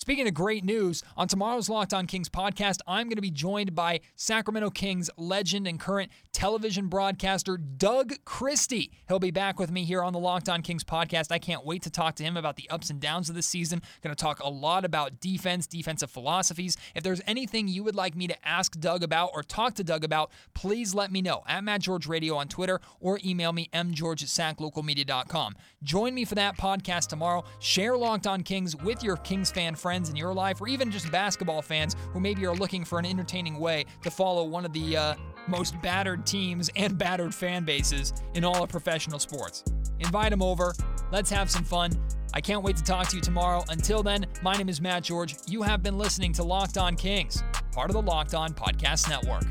Speaking 0.09 0.27
of 0.27 0.33
great 0.33 0.63
news, 0.63 1.03
on 1.15 1.27
tomorrow's 1.27 1.69
Locked 1.69 1.93
On 1.93 2.07
Kings 2.07 2.29
podcast, 2.29 2.79
I'm 2.87 3.09
going 3.09 3.17
to 3.17 3.21
be 3.21 3.29
joined 3.29 3.75
by 3.75 3.99
Sacramento 4.15 4.71
Kings 4.71 5.07
legend 5.17 5.67
and 5.67 5.79
current 5.79 6.11
television 6.33 6.87
broadcaster 6.87 7.57
Doug 7.57 8.13
Christie. 8.25 8.91
He'll 9.07 9.19
be 9.19 9.29
back 9.29 9.59
with 9.59 9.69
me 9.69 9.83
here 9.83 10.01
on 10.01 10.11
the 10.11 10.17
Locked 10.17 10.49
On 10.49 10.63
Kings 10.63 10.83
podcast. 10.83 11.31
I 11.31 11.37
can't 11.37 11.63
wait 11.63 11.83
to 11.83 11.91
talk 11.91 12.15
to 12.15 12.23
him 12.23 12.37
about 12.37 12.55
the 12.55 12.67
ups 12.71 12.89
and 12.89 12.99
downs 12.99 13.29
of 13.29 13.35
this 13.35 13.45
season. 13.45 13.83
Going 14.01 14.15
to 14.15 14.19
talk 14.19 14.39
a 14.39 14.49
lot 14.49 14.83
about 14.83 15.19
defense, 15.19 15.67
defensive 15.67 16.09
philosophies. 16.09 16.75
If 16.95 17.03
there's 17.03 17.21
anything 17.27 17.67
you 17.67 17.83
would 17.83 17.93
like 17.93 18.15
me 18.15 18.25
to 18.29 18.47
ask 18.47 18.79
Doug 18.79 19.03
about 19.03 19.29
or 19.35 19.43
talk 19.43 19.75
to 19.75 19.83
Doug 19.83 20.03
about, 20.03 20.31
please 20.55 20.95
let 20.95 21.11
me 21.11 21.21
know 21.21 21.43
at 21.47 21.63
Matt 21.63 21.81
George 21.81 22.07
Radio 22.07 22.35
on 22.35 22.47
Twitter 22.47 22.81
or 22.99 23.19
email 23.23 23.53
me 23.53 23.69
mgeorge 23.73 24.23
at 24.23 24.57
saclocalmedia.com. 24.57 25.55
Join 25.83 26.15
me 26.15 26.25
for 26.25 26.33
that 26.33 26.57
podcast 26.57 27.09
tomorrow. 27.09 27.43
Share 27.59 27.95
Locked 27.95 28.25
On 28.25 28.41
Kings 28.41 28.75
with 28.75 29.03
your 29.03 29.17
Kings 29.17 29.51
fan 29.51 29.75
friends 29.75 29.98
friends 29.99 30.09
in 30.09 30.15
your 30.15 30.33
life, 30.33 30.61
or 30.61 30.67
even 30.69 30.89
just 30.89 31.11
basketball 31.11 31.61
fans 31.61 31.97
who 32.13 32.21
maybe 32.21 32.45
are 32.45 32.55
looking 32.55 32.85
for 32.85 32.99
an 32.99 33.05
entertaining 33.05 33.59
way 33.59 33.85
to 34.01 34.09
follow 34.09 34.45
one 34.45 34.63
of 34.63 34.71
the 34.71 34.95
uh, 34.95 35.13
most 35.47 35.79
battered 35.81 36.25
teams 36.25 36.69
and 36.77 36.97
battered 36.97 37.35
fan 37.35 37.65
bases 37.65 38.13
in 38.33 38.45
all 38.45 38.63
of 38.63 38.69
professional 38.69 39.19
sports. 39.19 39.65
Invite 39.99 40.29
them 40.29 40.41
over. 40.41 40.73
Let's 41.11 41.29
have 41.31 41.51
some 41.51 41.65
fun. 41.65 41.91
I 42.33 42.39
can't 42.39 42.63
wait 42.63 42.77
to 42.77 42.83
talk 42.83 43.09
to 43.09 43.17
you 43.17 43.21
tomorrow. 43.21 43.61
Until 43.67 44.01
then, 44.01 44.25
my 44.41 44.55
name 44.55 44.69
is 44.69 44.79
Matt 44.79 45.03
George. 45.03 45.35
You 45.47 45.63
have 45.63 45.83
been 45.83 45.97
listening 45.97 46.31
to 46.33 46.43
Locked 46.43 46.77
On 46.77 46.95
Kings, 46.95 47.43
part 47.73 47.89
of 47.89 47.93
the 47.93 48.01
Locked 48.01 48.35
On 48.35 48.53
Podcast 48.53 49.09
Network. 49.09 49.43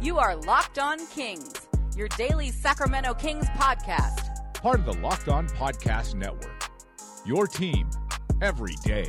You 0.00 0.18
are 0.18 0.36
Locked 0.36 0.78
On 0.78 1.04
Kings, 1.08 1.52
your 1.96 2.06
daily 2.10 2.50
Sacramento 2.50 3.14
Kings 3.14 3.46
podcast. 3.56 4.54
Part 4.54 4.78
of 4.78 4.86
the 4.86 5.02
Locked 5.02 5.28
On 5.28 5.48
Podcast 5.48 6.14
Network. 6.14 6.70
Your 7.24 7.48
team 7.48 7.90
every 8.40 8.76
day. 8.84 9.08